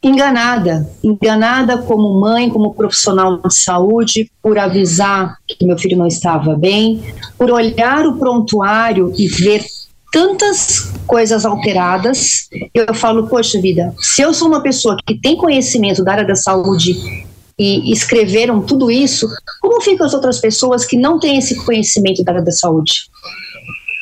Enganada, 0.03 0.89
enganada 1.01 1.77
como 1.77 2.19
mãe, 2.19 2.49
como 2.49 2.73
profissional 2.73 3.37
de 3.37 3.55
saúde, 3.55 4.29
por 4.41 4.59
avisar 4.59 5.37
que 5.47 5.65
meu 5.65 5.77
filho 5.77 5.97
não 5.97 6.07
estava 6.07 6.55
bem, 6.55 7.01
por 7.37 7.49
olhar 7.49 8.05
o 8.05 8.17
prontuário 8.17 9.13
e 9.17 9.27
ver 9.27 9.63
tantas 10.11 10.91
coisas 11.07 11.45
alteradas. 11.45 12.49
Eu 12.73 12.93
falo, 12.93 13.27
poxa 13.27 13.59
vida, 13.61 13.93
se 13.97 14.21
eu 14.21 14.33
sou 14.33 14.49
uma 14.49 14.61
pessoa 14.61 14.97
que 15.07 15.19
tem 15.19 15.37
conhecimento 15.37 16.03
da 16.03 16.11
área 16.11 16.27
da 16.27 16.35
saúde 16.35 17.25
e 17.57 17.91
escreveram 17.91 18.61
tudo 18.61 18.91
isso, 18.91 19.27
como 19.61 19.81
ficam 19.81 20.05
as 20.05 20.13
outras 20.13 20.39
pessoas 20.39 20.85
que 20.85 20.97
não 20.97 21.17
têm 21.17 21.37
esse 21.37 21.55
conhecimento 21.63 22.23
da 22.23 22.33
área 22.33 22.43
da 22.43 22.51
saúde? 22.51 23.09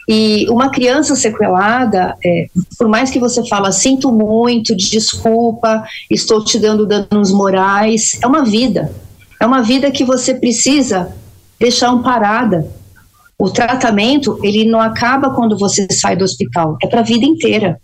E 0.08 0.46
uma 0.50 0.70
criança 0.70 1.16
sequelada, 1.16 2.16
é, 2.26 2.48
por 2.78 2.88
mais 2.88 3.10
que 3.12 3.20
você 3.20 3.48
fala, 3.48 3.72
sinto 3.72 4.12
muito, 4.12 4.76
desculpa, 4.76 5.84
estou 6.10 6.44
te 6.44 6.60
dando 6.60 6.86
danos 6.86 7.32
morais, 7.32 8.20
é 8.22 8.28
uma 8.28 8.44
vida. 8.44 8.92
É 9.40 9.46
uma 9.46 9.62
vida 9.62 9.90
que 9.92 10.04
você 10.04 10.36
precisa 10.36 11.16
deixar 11.60 11.90
amparada. 11.90 12.68
O 13.38 13.50
tratamento, 13.50 14.40
ele 14.44 14.66
não 14.66 14.80
acaba 14.80 15.32
quando 15.32 15.58
você 15.58 15.88
sai 15.92 16.16
do 16.16 16.24
hospital, 16.24 16.78
é 16.84 16.88
para 16.88 17.00
a 17.00 17.04
vida 17.04 17.26
inteira. 17.26 17.80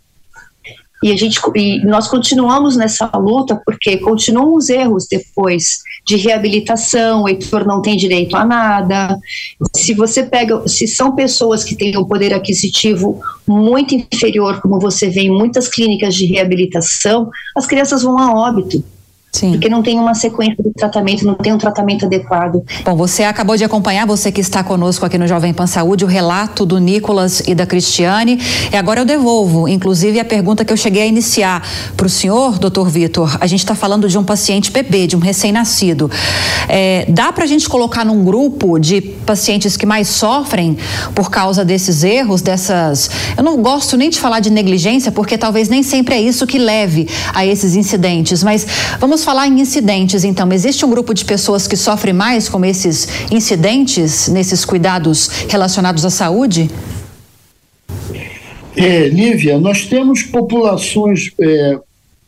E, 1.03 1.11
a 1.11 1.15
gente, 1.15 1.39
e 1.55 1.85
nós 1.85 2.07
continuamos 2.07 2.75
nessa 2.75 3.05
luta 3.15 3.61
porque 3.65 3.97
continuam 3.97 4.55
os 4.55 4.69
erros 4.69 5.07
depois 5.09 5.77
de 6.05 6.15
reabilitação, 6.15 7.23
o 7.23 7.29
Heitor 7.29 7.65
não 7.67 7.81
tem 7.81 7.95
direito 7.95 8.35
a 8.35 8.43
nada. 8.43 9.17
Se 9.75 9.93
você 9.93 10.23
pega, 10.23 10.67
se 10.67 10.87
são 10.87 11.13
pessoas 11.15 11.63
que 11.63 11.75
têm 11.75 11.95
um 11.97 12.05
poder 12.05 12.33
aquisitivo 12.33 13.19
muito 13.45 13.93
inferior, 13.93 14.59
como 14.61 14.79
você 14.79 15.09
vê 15.09 15.21
em 15.21 15.31
muitas 15.31 15.67
clínicas 15.67 16.15
de 16.15 16.25
reabilitação, 16.25 17.29
as 17.55 17.67
crianças 17.67 18.03
vão 18.03 18.17
a 18.17 18.33
óbito. 18.33 18.83
Sim. 19.31 19.51
Porque 19.51 19.69
não 19.69 19.83
tem 19.83 19.99
uma 19.99 20.15
sequência 20.15 20.63
de 20.63 20.71
tratamento, 20.73 21.25
não 21.25 21.35
tem 21.35 21.53
um 21.53 21.57
tratamento 21.57 22.05
adequado. 22.05 22.63
Bom, 22.83 22.95
você 22.95 23.23
acabou 23.23 23.55
de 23.55 23.63
acompanhar, 23.63 24.07
você 24.07 24.31
que 24.31 24.41
está 24.41 24.63
conosco 24.63 25.05
aqui 25.05 25.17
no 25.17 25.27
Jovem 25.27 25.53
Pan 25.53 25.67
Saúde, 25.67 26.03
o 26.03 26.07
relato 26.07 26.65
do 26.65 26.79
Nicolas 26.79 27.41
e 27.41 27.53
da 27.53 27.65
Cristiane. 27.65 28.39
E 28.71 28.75
agora 28.75 29.01
eu 29.01 29.05
devolvo, 29.05 29.67
inclusive, 29.67 30.19
a 30.19 30.25
pergunta 30.25 30.65
que 30.65 30.73
eu 30.73 30.77
cheguei 30.77 31.03
a 31.03 31.05
iniciar 31.05 31.61
para 31.95 32.07
o 32.07 32.09
senhor, 32.09 32.57
doutor 32.57 32.89
Vitor. 32.89 33.37
A 33.39 33.45
gente 33.45 33.59
está 33.59 33.75
falando 33.75 34.09
de 34.09 34.17
um 34.17 34.23
paciente 34.23 34.71
bebê, 34.71 35.05
de 35.05 35.15
um 35.15 35.19
recém-nascido. 35.19 36.09
É, 36.67 37.05
dá 37.09 37.31
para 37.31 37.43
a 37.43 37.47
gente 37.47 37.69
colocar 37.69 38.03
num 38.03 38.23
grupo 38.23 38.79
de 38.79 39.01
pacientes 39.01 39.77
que 39.77 39.85
mais 39.85 40.07
sofrem 40.07 40.77
por 41.13 41.29
causa 41.29 41.63
desses 41.63 42.03
erros, 42.03 42.41
dessas. 42.41 43.09
Eu 43.37 43.43
não 43.43 43.61
gosto 43.61 43.95
nem 43.97 44.09
de 44.09 44.19
falar 44.19 44.39
de 44.39 44.49
negligência, 44.49 45.11
porque 45.11 45.37
talvez 45.37 45.69
nem 45.69 45.83
sempre 45.83 46.15
é 46.15 46.21
isso 46.21 46.47
que 46.47 46.57
leve 46.57 47.07
a 47.33 47.45
esses 47.45 47.75
incidentes, 47.75 48.41
mas 48.41 48.65
vamos 48.99 49.16
falar 49.23 49.47
em 49.47 49.59
incidentes, 49.59 50.23
então. 50.23 50.51
Existe 50.51 50.85
um 50.85 50.89
grupo 50.89 51.13
de 51.13 51.25
pessoas 51.25 51.67
que 51.67 51.75
sofre 51.75 52.13
mais 52.13 52.47
com 52.49 52.63
esses 52.63 53.07
incidentes, 53.31 54.27
nesses 54.27 54.63
cuidados 54.65 55.27
relacionados 55.49 56.05
à 56.05 56.09
saúde? 56.09 56.69
É, 58.75 59.07
Lívia, 59.07 59.59
nós 59.59 59.85
temos 59.85 60.21
populações 60.21 61.31
é, 61.41 61.79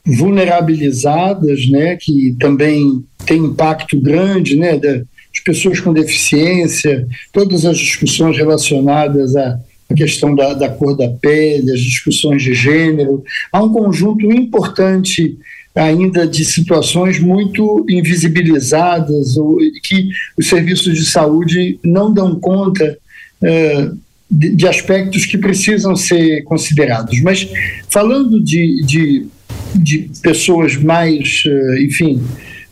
vulnerabilizadas, 0.06 1.70
né, 1.70 1.96
que 1.96 2.36
também 2.40 3.04
tem 3.26 3.46
impacto 3.46 4.00
grande, 4.02 4.56
né, 4.56 4.78
das 4.78 5.04
pessoas 5.46 5.80
com 5.80 5.94
deficiência, 5.94 7.08
todas 7.32 7.66
as 7.66 7.78
discussões 7.78 8.36
relacionadas 8.36 9.36
à 9.36 9.60
questão 9.96 10.34
da, 10.34 10.54
da 10.54 10.70
cor 10.70 10.98
da 10.98 11.10
pele, 11.10 11.72
as 11.72 11.80
discussões 11.80 12.42
de 12.42 12.54
gênero. 12.54 13.24
Há 13.52 13.64
um 13.64 13.72
conjunto 13.72 14.26
importante 14.32 15.38
ainda 15.80 16.28
de 16.28 16.44
situações 16.44 17.20
muito 17.20 17.86
invisibilizadas 17.90 19.38
ou 19.38 19.58
que 19.84 20.10
os 20.38 20.48
serviços 20.48 20.98
de 20.98 21.06
saúde 21.06 21.80
não 21.84 22.14
dão 22.14 22.38
conta 22.40 22.98
é, 23.42 23.90
de, 24.30 24.56
de, 24.56 24.68
aspectos 24.68 25.26
que 25.26 25.38
precisam 25.38 25.96
ser 25.96 26.44
considerados. 26.44 27.22
Mas 27.22 27.48
falando 27.90 28.44
de, 28.44 28.84
de, 28.86 29.26
de 29.74 30.12
pessoas 30.22 30.76
mais, 30.76 31.44
é, 31.48 31.82
enfim, 31.84 32.22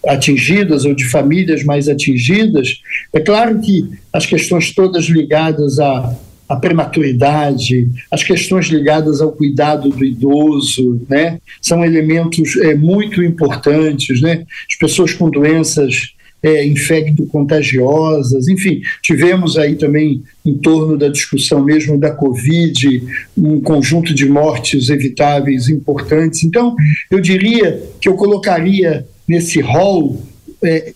atingidas 0.05 0.83
ou 0.83 0.93
de 0.93 1.05
famílias 1.05 1.63
mais 1.63 1.87
atingidas, 1.87 2.81
é 3.13 3.21
claro 3.21 3.59
que 3.61 3.89
as 4.11 4.25
questões 4.25 4.73
todas 4.73 5.05
ligadas 5.05 5.79
a 5.79 6.13
a 6.47 6.55
prematuridade, 6.55 7.89
as 8.09 8.23
questões 8.23 8.67
ligadas 8.67 9.21
ao 9.21 9.31
cuidado 9.31 9.89
do 9.89 10.03
idoso, 10.03 11.01
né, 11.09 11.39
são 11.61 11.83
elementos 11.83 12.55
é, 12.57 12.75
muito 12.75 13.21
importantes, 13.23 14.21
né, 14.21 14.45
as 14.69 14.77
pessoas 14.77 15.13
com 15.13 15.29
doenças 15.29 16.15
é, 16.41 16.65
infecto-contagiosas, 16.65 18.47
enfim, 18.47 18.81
tivemos 19.01 19.57
aí 19.57 19.75
também 19.75 20.23
em 20.45 20.55
torno 20.55 20.97
da 20.97 21.09
discussão 21.09 21.63
mesmo 21.63 21.99
da 21.99 22.11
Covid, 22.11 23.03
um 23.35 23.59
conjunto 23.59 24.13
de 24.13 24.27
mortes 24.27 24.89
evitáveis 24.89 25.67
importantes. 25.67 26.43
Então, 26.43 26.75
eu 27.09 27.19
diria 27.19 27.81
que 27.99 28.07
eu 28.07 28.13
colocaria 28.13 29.05
nesse 29.27 29.59
rol 29.59 30.21
é, 30.63 30.93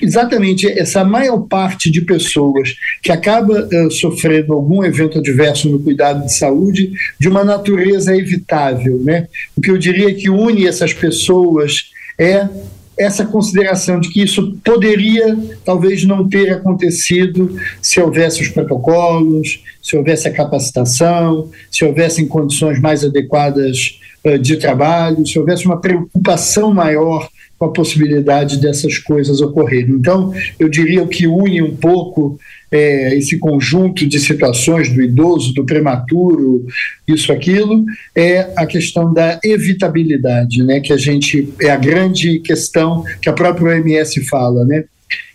exatamente 0.00 0.66
essa 0.66 1.04
maior 1.04 1.38
parte 1.38 1.90
de 1.90 2.00
pessoas 2.00 2.74
que 3.02 3.12
acaba 3.12 3.66
uh, 3.66 3.90
sofrendo 3.90 4.52
algum 4.52 4.84
evento 4.84 5.18
adverso 5.18 5.68
no 5.68 5.78
cuidado 5.78 6.24
de 6.24 6.34
saúde 6.34 6.92
de 7.18 7.28
uma 7.28 7.44
natureza 7.44 8.16
evitável, 8.16 8.98
né? 9.00 9.28
O 9.56 9.60
que 9.60 9.70
eu 9.70 9.78
diria 9.78 10.14
que 10.14 10.28
une 10.30 10.66
essas 10.66 10.92
pessoas 10.92 11.90
é 12.18 12.48
essa 12.96 13.24
consideração 13.24 13.98
de 13.98 14.08
que 14.08 14.22
isso 14.22 14.56
poderia 14.64 15.36
talvez 15.64 16.04
não 16.04 16.28
ter 16.28 16.52
acontecido 16.52 17.56
se 17.82 18.00
houvesse 18.00 18.40
os 18.40 18.48
protocolos, 18.48 19.62
se 19.82 19.96
houvesse 19.96 20.28
a 20.28 20.32
capacitação, 20.32 21.50
se 21.70 21.84
houvessem 21.84 22.26
condições 22.26 22.80
mais 22.80 23.04
adequadas 23.04 23.98
uh, 24.24 24.38
de 24.38 24.56
trabalho, 24.56 25.26
se 25.26 25.38
houvesse 25.38 25.66
uma 25.66 25.80
preocupação 25.80 26.72
maior 26.72 27.28
com 27.64 27.70
a 27.70 27.72
possibilidade 27.72 28.60
dessas 28.60 28.98
coisas 28.98 29.40
ocorrerem. 29.40 29.94
Então, 29.94 30.32
eu 30.58 30.68
diria 30.68 31.06
que 31.06 31.26
une 31.26 31.62
um 31.62 31.74
pouco 31.74 32.38
é, 32.70 33.16
esse 33.16 33.38
conjunto 33.38 34.06
de 34.06 34.18
situações 34.18 34.92
do 34.92 35.00
idoso, 35.00 35.54
do 35.54 35.64
prematuro, 35.64 36.66
isso, 37.08 37.32
aquilo, 37.32 37.84
é 38.14 38.52
a 38.56 38.66
questão 38.66 39.12
da 39.12 39.38
evitabilidade, 39.42 40.62
né, 40.62 40.80
que 40.80 40.92
a 40.92 40.96
gente 40.96 41.48
é 41.60 41.70
a 41.70 41.76
grande 41.76 42.40
questão 42.40 43.04
que 43.22 43.28
a 43.28 43.32
própria 43.32 43.76
OMS 43.76 44.22
fala, 44.24 44.64
né, 44.64 44.84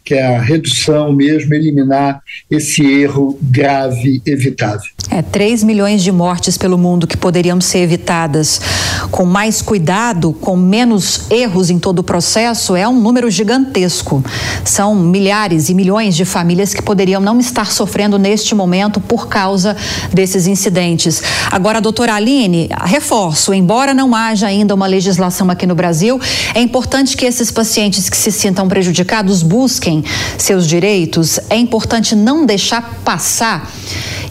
que 0.03 0.13
é 0.13 0.25
a 0.25 0.41
redução 0.41 1.13
mesmo, 1.13 1.53
eliminar 1.53 2.21
esse 2.49 2.83
erro 2.83 3.39
grave 3.41 4.21
evitável. 4.25 4.91
É, 5.11 5.21
3 5.23 5.63
milhões 5.63 6.03
de 6.03 6.11
mortes 6.11 6.57
pelo 6.57 6.77
mundo 6.77 7.07
que 7.07 7.17
poderiam 7.17 7.59
ser 7.59 7.79
evitadas 7.79 8.61
com 9.09 9.25
mais 9.25 9.61
cuidado, 9.61 10.33
com 10.33 10.55
menos 10.55 11.21
erros 11.31 11.69
em 11.69 11.79
todo 11.79 11.99
o 11.99 12.03
processo, 12.03 12.75
é 12.75 12.87
um 12.87 12.99
número 12.99 13.29
gigantesco. 13.29 14.23
São 14.63 14.95
milhares 14.95 15.69
e 15.69 15.73
milhões 15.73 16.15
de 16.15 16.25
famílias 16.25 16.73
que 16.73 16.81
poderiam 16.81 17.21
não 17.21 17.39
estar 17.39 17.71
sofrendo 17.71 18.19
neste 18.19 18.53
momento 18.53 18.99
por 18.99 19.27
causa 19.27 19.75
desses 20.13 20.47
incidentes. 20.47 21.23
Agora, 21.51 21.81
doutora 21.81 22.13
Aline, 22.13 22.69
reforço, 22.83 23.53
embora 23.53 23.93
não 23.93 24.13
haja 24.13 24.47
ainda 24.47 24.75
uma 24.75 24.87
legislação 24.87 25.49
aqui 25.49 25.65
no 25.65 25.75
Brasil, 25.75 26.19
é 26.53 26.61
importante 26.61 27.17
que 27.17 27.25
esses 27.25 27.51
pacientes 27.51 28.09
que 28.09 28.17
se 28.17 28.31
sintam 28.31 28.67
prejudicados 28.67 29.41
busquem 29.41 30.03
seus 30.37 30.67
direitos. 30.67 31.39
É 31.49 31.57
importante 31.57 32.15
não 32.15 32.45
deixar 32.45 32.99
passar. 33.03 33.69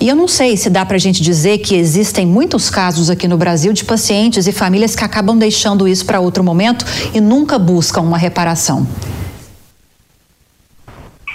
E 0.00 0.08
eu 0.08 0.14
não 0.14 0.28
sei 0.28 0.56
se 0.56 0.70
dá 0.70 0.87
para 0.87 0.94
a 0.94 0.98
gente 0.98 1.20
dizer 1.20 1.58
que 1.58 1.74
existem 1.74 2.24
muitos 2.24 2.70
casos 2.70 3.11
aqui 3.11 3.26
no 3.26 3.37
Brasil 3.37 3.72
de 3.72 3.84
pacientes 3.84 4.46
e 4.46 4.52
famílias 4.52 4.94
que 4.94 5.02
acabam 5.02 5.37
deixando 5.37 5.88
isso 5.88 6.06
para 6.06 6.20
outro 6.20 6.44
momento 6.44 6.84
e 7.12 7.20
nunca 7.20 7.58
buscam 7.58 8.02
uma 8.02 8.16
reparação. 8.16 8.87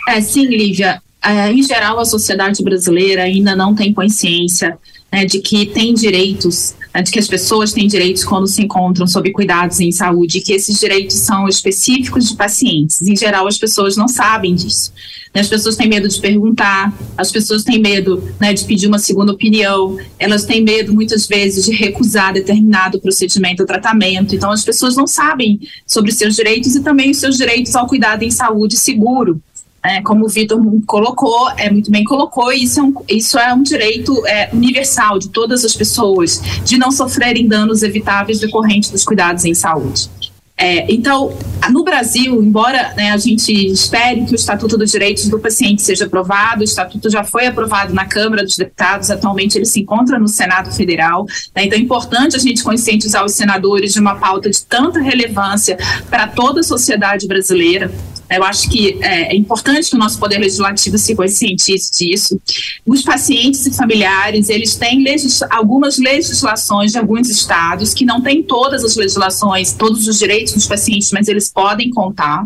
É, 0.08 0.21
sim, 0.21 0.45
Lívia. 0.45 1.02
É, 1.21 1.52
em 1.52 1.62
geral, 1.63 1.99
a 1.99 2.06
sociedade 2.06 2.63
brasileira 2.63 3.23
ainda 3.23 3.56
não 3.56 3.76
tem 3.76 3.93
consciência 3.93 4.78
né, 5.13 5.26
de 5.26 5.39
que 5.39 5.67
tem 5.67 5.93
direitos, 5.93 6.73
né, 6.91 7.04
de 7.04 7.12
que 7.12 7.19
as 7.19 7.28
pessoas 7.28 7.71
têm 7.71 7.88
direitos 7.88 8.23
quando 8.23 8.47
se 8.47 8.63
encontram 8.63 9.06
sob 9.06 9.32
cuidados 9.32 9.80
em 9.80 9.91
saúde, 9.91 10.39
e 10.39 10.41
que 10.41 10.54
esses 10.54 10.80
direitos 10.80 11.17
são 11.17 11.47
específicos 11.47 12.28
de 12.28 12.36
pacientes. 12.36 12.99
Em 13.04 13.15
geral, 13.15 13.45
as 13.47 13.60
pessoas 13.60 13.95
não 13.95 14.08
sabem 14.08 14.56
disso. 14.56 14.91
Né, 15.32 15.41
as 15.41 15.47
pessoas 15.47 15.76
têm 15.76 15.88
medo 15.88 16.08
de 16.10 16.19
perguntar, 16.19 16.91
as 17.15 17.32
pessoas 17.32 17.63
têm 17.63 17.80
medo 17.80 18.23
né, 18.41 18.56
de 18.56 18.65
pedir 18.65 18.88
uma 18.88 18.97
segunda 18.97 19.32
opinião, 19.32 19.99
elas 20.17 20.45
têm 20.45 20.63
medo, 20.63 20.91
muitas 20.91 21.28
vezes, 21.28 21.65
de 21.65 21.71
recusar 21.71 22.34
determinado 22.34 22.99
procedimento 22.99 23.62
ou 23.62 23.67
tratamento. 23.67 24.34
Então, 24.34 24.49
as 24.49 24.65
pessoas 24.65 24.95
não 24.95 25.06
sabem 25.06 25.60
sobre 25.86 26.12
seus 26.12 26.36
direitos 26.36 26.76
e 26.76 26.82
também 26.82 27.12
os 27.12 27.17
seus 27.17 27.38
direitos 27.38 27.76
ao 27.76 27.86
cuidado 27.86 28.23
em 28.23 28.32
saúde 28.32 28.78
seguro 28.78 29.39
é, 29.84 30.02
como 30.02 30.26
o 30.26 30.30
Vitor 30.30 30.60
colocou, 30.86 31.50
é 31.58 31.69
muito 31.69 31.91
bem 31.91 32.04
colocou, 32.04 32.52
isso 32.52 32.80
é 32.80 32.84
um, 32.84 32.93
isso 33.10 33.38
é 33.38 33.54
um 33.54 33.62
direito 33.62 34.26
é, 34.26 34.50
universal 34.54 35.19
de 35.19 35.30
todas 35.30 35.65
as 35.65 35.76
pessoas, 35.76 36.41
de 36.63 36.78
não 36.78 36.91
sofrerem 36.91 37.48
danos 37.48 37.84
evitáveis 37.84 38.39
decorrentes 38.39 38.89
dos 38.89 39.04
cuidados 39.04 39.43
em 39.43 39.54
saúde. 39.54 40.10
É, 40.56 40.86
então, 40.93 41.36
no 41.72 41.84
Brasil, 41.84 42.41
embora 42.41 42.93
né, 42.96 43.12
a 43.12 43.17
gente 43.17 43.52
espere 43.52 44.24
que 44.24 44.34
o 44.34 44.36
Estatuto 44.36 44.78
dos 44.78 44.91
Direitos 44.91 45.28
do 45.28 45.39
Paciente 45.39 45.82
seja 45.82 46.06
aprovado, 46.06 46.62
o 46.62 46.63
Estatuto 46.63 47.10
já 47.10 47.24
foi 47.24 47.48
aprovado 47.48 47.93
na 47.93 48.06
Câmara 48.06 48.43
dos 48.43 48.56
Deputados, 48.56 49.10
atualmente 49.10 49.58
ele 49.58 49.65
se 49.65 49.82
encontra 49.82 50.19
no 50.19 50.28
Senado 50.28 50.72
Federal. 50.72 51.26
Né, 51.56 51.65
então, 51.65 51.78
é 51.78 51.82
importante 51.82 52.36
a 52.36 52.39
gente 52.39 52.63
conscientizar 52.63 53.26
os 53.26 53.34
senadores 53.34 53.93
de 53.93 54.00
uma 54.00 54.15
pauta 54.15 54.50
de 54.50 54.63
tanta 54.63 55.00
relevância 55.00 55.78
para 56.10 56.28
toda 56.28 56.60
a 56.60 56.63
sociedade 56.63 57.28
brasileira. 57.28 57.91
Eu 58.38 58.43
acho 58.43 58.69
que 58.69 58.98
é, 59.02 59.34
é 59.34 59.36
importante 59.36 59.89
que 59.89 59.96
o 59.96 60.00
nosso 60.00 60.19
Poder 60.19 60.38
Legislativo 60.38 60.98
se 60.98 61.15
conscientize 61.15 61.91
disso. 61.91 62.39
Os 62.86 63.02
pacientes 63.02 63.65
e 63.65 63.74
familiares, 63.74 64.50
eles 64.50 64.76
têm 64.76 65.04
legis 65.04 65.41
algumas 65.50 65.98
legislações 65.98 66.91
de 66.91 66.98
alguns 66.98 67.30
estados 67.30 67.93
que 67.93 68.06
não 68.06 68.22
têm 68.22 68.43
todas 68.43 68.84
as 68.84 68.96
legislações, 68.96 69.74
todos 69.74 70.08
os 70.08 70.19
direitos 70.19 70.54
dos 70.54 70.67
pacientes, 70.67 71.12
mas 71.12 71.28
eles 71.28 71.52
podem 71.52 71.89
contar. 71.89 72.46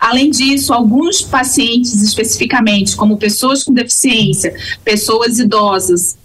Além 0.00 0.30
disso, 0.30 0.72
alguns 0.72 1.22
pacientes 1.22 2.02
especificamente, 2.02 2.96
como 2.96 3.16
pessoas 3.16 3.64
com 3.64 3.72
deficiência, 3.72 4.54
pessoas 4.84 5.38
idosas, 5.38 6.16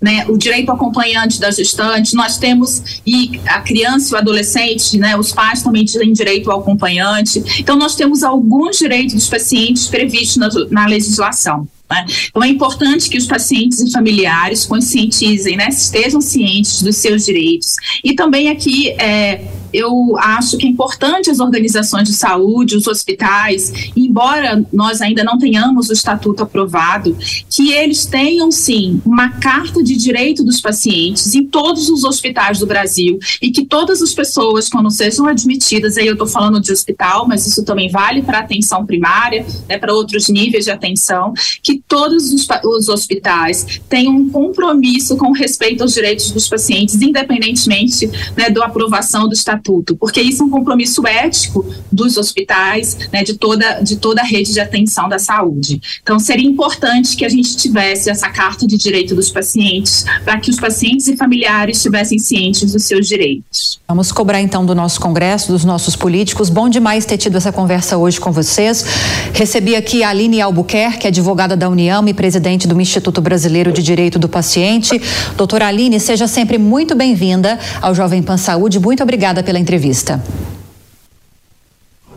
né, 0.00 0.24
o 0.28 0.36
direito 0.36 0.70
acompanhante 0.70 1.40
da 1.40 1.50
gestante, 1.50 2.14
nós 2.14 2.38
temos, 2.38 3.00
e 3.04 3.40
a 3.46 3.60
criança 3.60 4.12
e 4.12 4.14
o 4.14 4.18
adolescente, 4.18 4.96
né, 4.96 5.16
os 5.16 5.32
pais 5.32 5.62
também 5.62 5.84
têm 5.84 6.12
direito 6.12 6.50
ao 6.50 6.60
acompanhante. 6.60 7.42
Então, 7.58 7.76
nós 7.76 7.94
temos 7.96 8.22
alguns 8.22 8.78
direitos 8.78 9.14
dos 9.14 9.28
pacientes 9.28 9.88
previstos 9.88 10.36
na, 10.36 10.48
na 10.70 10.86
legislação. 10.86 11.66
Né? 11.90 12.06
Então, 12.28 12.42
é 12.44 12.48
importante 12.48 13.08
que 13.08 13.18
os 13.18 13.26
pacientes 13.26 13.80
e 13.80 13.90
familiares 13.90 14.66
conscientizem, 14.66 15.56
né, 15.56 15.68
estejam 15.68 16.20
cientes 16.20 16.82
dos 16.82 16.96
seus 16.96 17.24
direitos. 17.24 17.74
E 18.04 18.14
também 18.14 18.50
aqui, 18.50 18.90
é, 18.90 19.42
eu 19.72 20.16
acho 20.18 20.56
que 20.56 20.66
é 20.66 20.68
importante 20.68 21.30
as 21.30 21.40
organizações 21.40 22.08
de 22.08 22.14
saúde, 22.14 22.76
os 22.76 22.86
hospitais, 22.86 23.90
embora 23.96 24.64
nós 24.72 25.00
ainda 25.00 25.22
não 25.22 25.38
tenhamos 25.38 25.88
o 25.88 25.92
estatuto 25.92 26.42
aprovado, 26.42 27.16
que 27.48 27.72
eles 27.72 28.06
tenham 28.06 28.50
sim 28.50 29.00
uma 29.04 29.30
carta 29.30 29.82
de 29.82 29.96
direito 29.96 30.42
dos 30.42 30.60
pacientes 30.60 31.34
em 31.34 31.46
todos 31.46 31.88
os 31.88 32.04
hospitais 32.04 32.58
do 32.58 32.66
Brasil 32.66 33.18
e 33.42 33.50
que 33.50 33.64
todas 33.64 34.02
as 34.02 34.14
pessoas, 34.14 34.68
quando 34.68 34.90
sejam 34.90 35.26
admitidas, 35.26 35.96
aí 35.96 36.06
eu 36.06 36.14
estou 36.14 36.26
falando 36.26 36.60
de 36.60 36.72
hospital, 36.72 37.26
mas 37.28 37.46
isso 37.46 37.64
também 37.64 37.90
vale 37.90 38.22
para 38.22 38.38
atenção 38.40 38.86
primária, 38.86 39.44
né, 39.68 39.78
para 39.78 39.94
outros 39.94 40.28
níveis 40.28 40.64
de 40.64 40.70
atenção, 40.70 41.34
que 41.62 41.82
todos 41.86 42.32
os, 42.32 42.46
os 42.64 42.88
hospitais 42.88 43.80
tenham 43.88 44.14
um 44.14 44.30
compromisso 44.30 45.16
com 45.16 45.32
respeito 45.32 45.82
aos 45.82 45.94
direitos 45.94 46.30
dos 46.30 46.48
pacientes, 46.48 47.00
independentemente 47.00 48.06
né, 48.36 48.50
da 48.50 48.64
aprovação 48.64 49.28
do 49.28 49.34
estatuto 49.34 49.57
estatuto, 49.58 49.96
porque 49.96 50.20
isso 50.20 50.42
é 50.42 50.46
um 50.46 50.50
compromisso 50.50 51.06
ético 51.06 51.66
dos 51.90 52.16
hospitais, 52.16 52.96
né, 53.12 53.22
de, 53.22 53.34
toda, 53.34 53.80
de 53.80 53.96
toda 53.96 54.22
a 54.22 54.24
rede 54.24 54.52
de 54.52 54.60
atenção 54.60 55.08
da 55.08 55.18
saúde. 55.18 55.80
Então, 56.02 56.18
seria 56.18 56.48
importante 56.48 57.16
que 57.16 57.24
a 57.24 57.28
gente 57.28 57.56
tivesse 57.56 58.08
essa 58.08 58.28
carta 58.28 58.66
de 58.66 58.76
direito 58.76 59.14
dos 59.14 59.30
pacientes, 59.30 60.04
para 60.24 60.38
que 60.38 60.50
os 60.50 60.56
pacientes 60.58 61.08
e 61.08 61.16
familiares 61.16 61.78
estivessem 61.78 62.18
cientes 62.18 62.72
dos 62.72 62.84
seus 62.84 63.06
direitos. 63.06 63.80
Vamos 63.88 64.12
cobrar 64.12 64.40
então 64.40 64.64
do 64.64 64.74
nosso 64.74 65.00
Congresso, 65.00 65.52
dos 65.52 65.64
nossos 65.64 65.96
políticos. 65.96 66.50
Bom 66.50 66.68
demais 66.68 67.04
ter 67.04 67.16
tido 67.16 67.36
essa 67.36 67.52
conversa 67.52 67.96
hoje 67.96 68.20
com 68.20 68.30
vocês. 68.30 68.84
Recebi 69.32 69.74
aqui 69.74 70.02
a 70.02 70.10
Aline 70.10 70.40
Albuquerque, 70.40 71.06
advogada 71.06 71.56
da 71.56 71.68
União 71.68 72.06
e 72.06 72.14
presidente 72.14 72.68
do 72.68 72.80
Instituto 72.80 73.20
Brasileiro 73.20 73.72
de 73.72 73.82
Direito 73.82 74.18
do 74.18 74.28
Paciente. 74.28 75.00
Doutora 75.36 75.66
Aline, 75.66 75.98
seja 75.98 76.26
sempre 76.26 76.58
muito 76.58 76.94
bem-vinda 76.94 77.58
ao 77.80 77.94
Jovem 77.94 78.22
Pan 78.22 78.36
Saúde. 78.36 78.78
Muito 78.78 79.02
obrigada 79.02 79.42
pela 79.48 79.58
entrevista. 79.58 80.22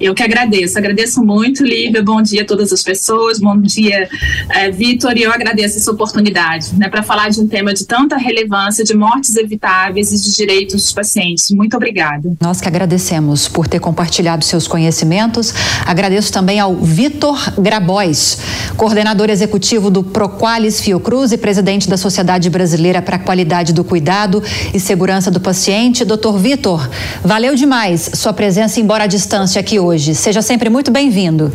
Eu 0.02 0.16
que 0.16 0.24
agradeço, 0.24 0.80
agradeço 0.80 1.24
muito, 1.24 1.64
Lívia. 1.64 2.02
Bom 2.02 2.24
dia 2.24 2.42
a 2.42 2.46
todas 2.46 2.74
as 2.74 2.82
pessoas, 2.82 3.40
bom 3.40 3.56
dia, 3.62 4.10
é, 4.50 4.72
Vitor. 4.72 5.16
E 5.16 5.22
eu 5.22 5.32
agradeço 5.32 5.78
essa 5.78 5.92
oportunidade 5.92 6.74
né, 6.74 6.90
para 6.90 7.04
falar 7.04 7.30
de 7.30 7.40
um 7.40 7.48
tema 7.48 7.72
de 7.72 7.86
tanta 7.86 8.18
relevância, 8.18 8.84
de 8.84 8.96
mortes 8.96 9.36
evitáveis 9.36 10.12
e 10.12 10.20
de 10.20 10.36
direitos 10.36 10.82
dos 10.82 10.92
pacientes. 10.92 11.52
Muito 11.52 11.78
obrigada. 11.78 12.34
Nós 12.42 12.60
que 12.60 12.68
agradecemos 12.68 13.48
por 13.48 13.68
ter 13.68 13.80
compartilhado 13.80 14.44
seus 14.44 14.68
conhecimentos. 14.68 15.54
Agradeço 15.86 16.34
também 16.34 16.60
ao 16.60 16.76
Vitor 16.78 17.38
Grabois, 17.60 18.40
coordenador 18.76 19.30
executivo 19.30 19.92
do 19.92 20.02
Proqualis 20.02 20.82
Fiocruz 20.82 21.32
e 21.32 21.38
presidente 21.38 21.88
da 21.88 21.96
Sociedade 21.96 22.50
Brasileira 22.50 23.04
para 23.04 23.18
a 23.18 23.20
Qualidade 23.20 23.72
do 23.72 23.84
Cuidado 23.84 24.42
e 24.74 24.80
Segurança 24.80 25.30
do 25.30 25.40
Paciente. 25.40 26.04
Doutor 26.04 26.40
Vitor, 26.40 26.90
valeu 27.24 27.54
demais 27.54 28.10
sua 28.16 28.34
presença, 28.34 28.80
embora 28.80 29.04
à 29.04 29.08
distância 29.08 29.60
aqui 29.60 29.80
hoje 29.80 29.90
hoje. 29.91 30.15
Seja 30.15 30.41
sempre 30.41 30.69
muito 30.69 30.89
bem-vindo. 30.89 31.51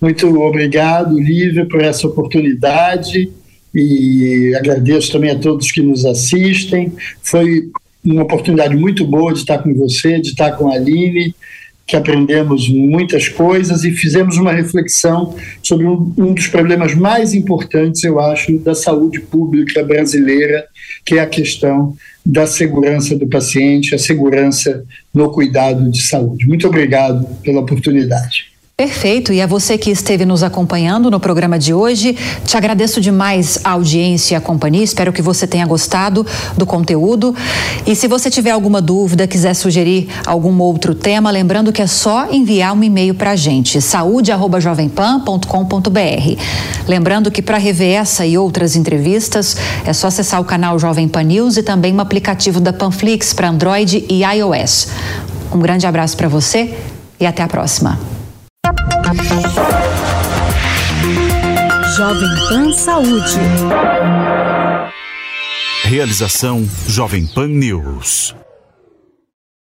Muito 0.00 0.26
obrigado, 0.42 1.18
Lívia, 1.18 1.64
por 1.64 1.80
essa 1.80 2.06
oportunidade 2.06 3.30
e 3.74 4.54
agradeço 4.56 5.12
também 5.12 5.30
a 5.30 5.38
todos 5.38 5.70
que 5.70 5.80
nos 5.80 6.04
assistem. 6.04 6.92
Foi 7.22 7.70
uma 8.04 8.24
oportunidade 8.24 8.76
muito 8.76 9.04
boa 9.06 9.32
de 9.32 9.38
estar 9.40 9.58
com 9.58 9.72
você, 9.74 10.20
de 10.20 10.30
estar 10.30 10.52
com 10.52 10.68
a 10.68 10.74
Aline, 10.74 11.34
que 11.86 11.96
aprendemos 11.96 12.68
muitas 12.68 13.28
coisas 13.28 13.84
e 13.84 13.92
fizemos 13.92 14.36
uma 14.36 14.52
reflexão 14.52 15.36
sobre 15.62 15.86
um, 15.86 16.12
um, 16.18 16.34
dos 16.34 16.48
problemas 16.48 16.94
mais 16.94 17.32
importantes, 17.32 18.02
eu 18.02 18.18
acho, 18.18 18.58
da 18.58 18.74
saúde 18.74 19.20
pública 19.20 19.84
brasileira, 19.84 20.66
que 21.04 21.14
é 21.16 21.20
a 21.20 21.26
questão 21.26 21.96
da 22.24 22.46
segurança 22.46 23.16
do 23.16 23.26
paciente, 23.26 23.94
a 23.94 23.98
segurança 23.98 24.84
no 25.12 25.30
cuidado 25.30 25.90
de 25.90 26.02
saúde. 26.02 26.46
Muito 26.46 26.66
obrigado 26.66 27.26
pela 27.42 27.60
oportunidade. 27.60 28.53
Perfeito, 28.76 29.32
e 29.32 29.40
a 29.40 29.46
você 29.46 29.78
que 29.78 29.88
esteve 29.88 30.24
nos 30.24 30.42
acompanhando 30.42 31.08
no 31.08 31.20
programa 31.20 31.56
de 31.56 31.72
hoje, 31.72 32.18
te 32.44 32.56
agradeço 32.56 33.00
demais 33.00 33.56
a 33.62 33.70
audiência 33.70 34.34
e 34.34 34.36
a 34.36 34.40
companhia, 34.40 34.82
espero 34.82 35.12
que 35.12 35.22
você 35.22 35.46
tenha 35.46 35.64
gostado 35.64 36.26
do 36.58 36.66
conteúdo. 36.66 37.36
E 37.86 37.94
se 37.94 38.08
você 38.08 38.28
tiver 38.28 38.50
alguma 38.50 38.82
dúvida, 38.82 39.28
quiser 39.28 39.54
sugerir 39.54 40.08
algum 40.26 40.60
outro 40.60 40.92
tema, 40.92 41.30
lembrando 41.30 41.72
que 41.72 41.80
é 41.80 41.86
só 41.86 42.26
enviar 42.32 42.74
um 42.74 42.82
e-mail 42.82 43.14
para 43.14 43.30
a 43.30 43.36
gente, 43.36 43.80
saúde.jovempan.com.br. 43.80 46.42
Lembrando 46.88 47.30
que 47.30 47.42
para 47.42 47.58
rever 47.58 47.94
essa 47.94 48.26
e 48.26 48.36
outras 48.36 48.74
entrevistas, 48.74 49.56
é 49.86 49.92
só 49.92 50.08
acessar 50.08 50.40
o 50.40 50.44
canal 50.44 50.80
Jovem 50.80 51.06
Pan 51.06 51.22
News 51.22 51.56
e 51.56 51.62
também 51.62 51.94
o 51.94 52.00
aplicativo 52.00 52.58
da 52.58 52.72
Panflix 52.72 53.32
para 53.32 53.50
Android 53.50 54.04
e 54.08 54.24
iOS. 54.24 54.88
Um 55.52 55.60
grande 55.60 55.86
abraço 55.86 56.16
para 56.16 56.26
você 56.26 56.76
e 57.20 57.24
até 57.24 57.40
a 57.40 57.46
próxima. 57.46 58.23
Jovem 61.96 62.48
Pan 62.48 62.72
Saúde. 62.72 63.38
Realização 65.84 66.66
Jovem 66.88 67.26
Pan 67.26 67.48
News. 67.48 68.34